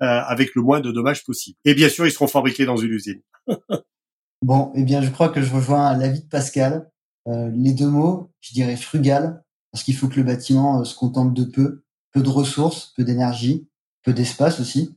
avec 0.00 0.54
le 0.54 0.62
moins 0.62 0.80
de 0.80 0.90
dommages 0.92 1.24
possible. 1.24 1.56
Et 1.64 1.74
bien 1.74 1.88
sûr, 1.88 2.06
ils 2.06 2.12
seront 2.12 2.26
fabriqués 2.26 2.66
dans 2.66 2.76
une 2.76 2.92
usine. 2.92 3.22
bon, 4.42 4.70
eh 4.74 4.82
bien, 4.82 5.00
je 5.00 5.10
crois 5.10 5.30
que 5.30 5.40
je 5.40 5.52
rejoins 5.52 5.96
l'avis 5.96 6.20
de 6.20 6.28
Pascal. 6.28 6.90
les 7.26 7.72
deux 7.72 7.88
mots, 7.88 8.30
je 8.40 8.52
dirais 8.52 8.76
frugal 8.76 9.44
parce 9.74 9.82
qu'il 9.82 9.96
faut 9.96 10.06
que 10.06 10.14
le 10.14 10.22
bâtiment 10.22 10.80
euh, 10.80 10.84
se 10.84 10.94
contente 10.94 11.34
de 11.34 11.42
peu, 11.42 11.82
peu 12.12 12.22
de 12.22 12.28
ressources, 12.28 12.92
peu 12.96 13.02
d'énergie, 13.02 13.66
peu 14.04 14.12
d'espace 14.12 14.60
aussi, 14.60 14.94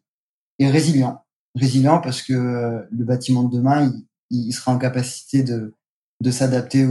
et 0.59 0.69
résilient. 0.69 1.25
Résilient 1.55 1.99
parce 1.99 2.21
que 2.21 2.33
euh, 2.33 2.83
le 2.91 3.03
bâtiment 3.03 3.43
de 3.43 3.57
demain, 3.57 3.91
il, 4.29 4.53
sera 4.53 4.71
en 4.71 4.77
capacité 4.77 5.41
de, 5.41 5.73
de 6.21 6.29
s'adapter 6.29 6.87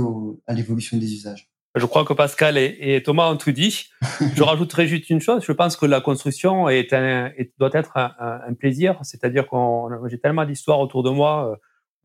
à 0.48 0.52
l'évolution 0.52 0.98
des 0.98 1.12
usages. 1.12 1.48
Je 1.76 1.84
crois 1.86 2.04
que 2.04 2.14
Pascal 2.14 2.56
et, 2.58 3.02
Thomas 3.04 3.30
ont 3.30 3.36
tout 3.36 3.52
dit. 3.52 3.90
Je 4.34 4.42
rajouterai 4.42 4.86
juste 4.86 5.10
une 5.10 5.20
chose. 5.20 5.44
Je 5.44 5.52
pense 5.52 5.76
que 5.76 5.86
la 5.86 6.00
construction 6.00 6.68
est 6.68 6.92
un, 6.92 7.30
doit 7.58 7.70
être 7.74 7.96
un, 7.96 8.12
un 8.18 8.54
plaisir. 8.54 8.98
C'est-à-dire 9.02 9.46
qu'on 9.46 9.90
j'ai 10.08 10.18
tellement 10.18 10.44
d'histoires 10.44 10.80
autour 10.80 11.02
de 11.02 11.10
moi 11.10 11.52
euh, 11.52 11.56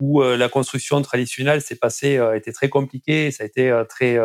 où 0.02 0.20
euh, 0.20 0.36
la 0.36 0.48
construction 0.48 1.00
traditionnelle 1.00 1.62
s'est 1.62 1.76
passée, 1.76 2.18
euh, 2.18 2.36
était 2.36 2.50
très 2.50 2.68
compliquée, 2.68 3.30
ça 3.30 3.44
a 3.44 3.46
été 3.46 3.70
euh, 3.70 3.84
très 3.84 4.18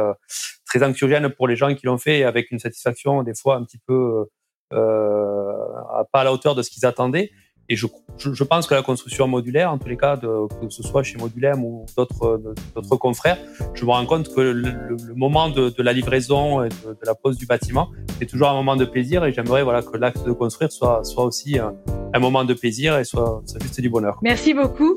très 0.66 0.84
anxiogène 0.84 1.30
pour 1.30 1.48
les 1.48 1.56
gens 1.56 1.74
qui 1.76 1.86
l'ont 1.86 2.00
fait, 2.00 2.24
avec 2.24 2.52
une 2.52 2.58
satisfaction 2.60 3.22
des 3.22 3.34
fois 3.36 3.56
un 3.56 3.64
petit 3.64 3.78
peu 3.78 4.26
pas 4.70 6.20
à 6.22 6.24
la 6.24 6.34
hauteur 6.34 6.56
de 6.56 6.62
ce 6.62 6.70
qu'ils 6.70 6.86
attendaient. 6.86 7.32
Et 7.70 7.76
je, 7.76 7.88
je, 8.18 8.44
pense 8.44 8.66
que 8.66 8.76
la 8.76 8.82
construction 8.82 9.28
modulaire, 9.28 9.72
en 9.72 9.78
tous 9.78 9.90
les 9.90 9.98
cas, 9.98 10.16
de, 10.16 10.28
que 10.62 10.70
ce 10.70 10.84
soit 10.84 11.04
chez 11.04 11.18
Modulem 11.18 11.64
ou 11.64 11.86
d'autres 11.98 12.42
d'autres 12.74 12.96
confrères, 12.96 13.38
je 13.74 13.84
me 13.86 13.92
rends 13.92 14.06
compte 14.06 14.34
que 14.34 14.40
le, 14.40 14.98
moment 15.16 15.50
de, 15.50 15.70
de, 15.70 15.84
la 15.84 15.92
livraison 15.92 16.64
et 16.64 16.70
de, 16.70 16.94
de, 16.94 17.06
la 17.06 17.14
pose 17.14 17.38
du 17.38 17.46
bâtiment, 17.46 17.90
c'est 18.20 18.26
toujours 18.26 18.50
un 18.50 18.54
moment 18.54 18.76
de 18.76 18.86
plaisir. 18.86 19.26
Et 19.26 19.34
j'aimerais 19.34 19.64
voilà 19.64 19.82
que 19.82 19.98
l'acte 19.98 20.24
de 20.26 20.32
construire 20.32 20.72
soit 20.72 21.04
soit 21.04 21.26
aussi 21.26 21.60
un, 21.60 21.74
un 22.14 22.20
moment 22.20 22.46
de 22.46 22.54
plaisir 22.54 22.98
et 22.98 23.04
soit, 23.04 23.42
soit 23.46 23.62
juste 23.62 23.82
du 23.82 23.90
bonheur. 23.90 24.18
Merci 24.22 24.54
beaucoup. 24.54 24.96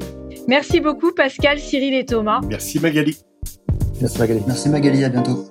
Merci 0.48 0.80
beaucoup 0.80 1.12
Pascal, 1.12 1.58
Cyril 1.58 1.94
et 1.94 2.04
Thomas. 2.04 2.40
Merci 2.48 2.78
Magali. 2.80 3.16
Merci 4.00 4.18
Magali. 4.18 4.40
Merci 4.46 4.68
Magali, 4.68 5.04
à 5.04 5.08
bientôt. 5.08 5.44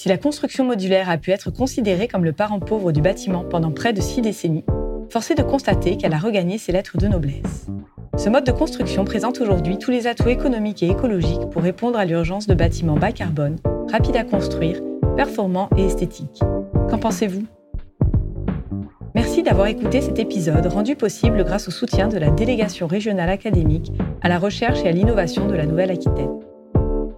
Si 0.00 0.08
la 0.08 0.16
construction 0.16 0.64
modulaire 0.64 1.10
a 1.10 1.18
pu 1.18 1.30
être 1.30 1.50
considérée 1.50 2.08
comme 2.08 2.24
le 2.24 2.32
parent 2.32 2.58
pauvre 2.58 2.90
du 2.90 3.02
bâtiment 3.02 3.44
pendant 3.44 3.70
près 3.70 3.92
de 3.92 4.00
six 4.00 4.22
décennies, 4.22 4.64
force 5.10 5.30
est 5.30 5.34
de 5.34 5.42
constater 5.42 5.98
qu'elle 5.98 6.14
a 6.14 6.18
regagné 6.18 6.56
ses 6.56 6.72
lettres 6.72 6.96
de 6.96 7.06
noblesse. 7.06 7.66
Ce 8.16 8.30
mode 8.30 8.44
de 8.44 8.50
construction 8.50 9.04
présente 9.04 9.42
aujourd'hui 9.42 9.76
tous 9.76 9.90
les 9.90 10.06
atouts 10.06 10.30
économiques 10.30 10.82
et 10.82 10.88
écologiques 10.88 11.50
pour 11.50 11.60
répondre 11.60 11.98
à 11.98 12.06
l'urgence 12.06 12.46
de 12.46 12.54
bâtiments 12.54 12.96
bas 12.96 13.12
carbone, 13.12 13.58
rapides 13.92 14.16
à 14.16 14.24
construire, 14.24 14.80
performants 15.18 15.68
et 15.76 15.84
esthétiques. 15.84 16.40
Qu'en 16.88 16.96
pensez-vous? 16.96 17.44
Merci 19.14 19.42
d'avoir 19.42 19.66
écouté 19.66 20.00
cet 20.00 20.18
épisode 20.18 20.64
rendu 20.64 20.96
possible 20.96 21.44
grâce 21.44 21.68
au 21.68 21.72
soutien 21.72 22.08
de 22.08 22.16
la 22.16 22.30
délégation 22.30 22.86
régionale 22.86 23.28
académique 23.28 23.92
à 24.22 24.30
la 24.30 24.38
recherche 24.38 24.80
et 24.82 24.88
à 24.88 24.92
l'innovation 24.92 25.46
de 25.46 25.54
la 25.54 25.66
Nouvelle-Aquitaine. 25.66 26.40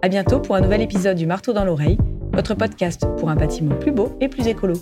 À 0.02 0.08
bientôt 0.08 0.40
pour 0.40 0.56
un 0.56 0.60
nouvel 0.60 0.82
épisode 0.82 1.16
du 1.16 1.28
Marteau 1.28 1.52
dans 1.52 1.64
l'oreille 1.64 1.96
votre 2.32 2.54
podcast 2.54 3.06
pour 3.18 3.30
un 3.30 3.36
bâtiment 3.36 3.74
plus 3.76 3.92
beau 3.92 4.16
et 4.20 4.28
plus 4.28 4.46
écolo. 4.46 4.74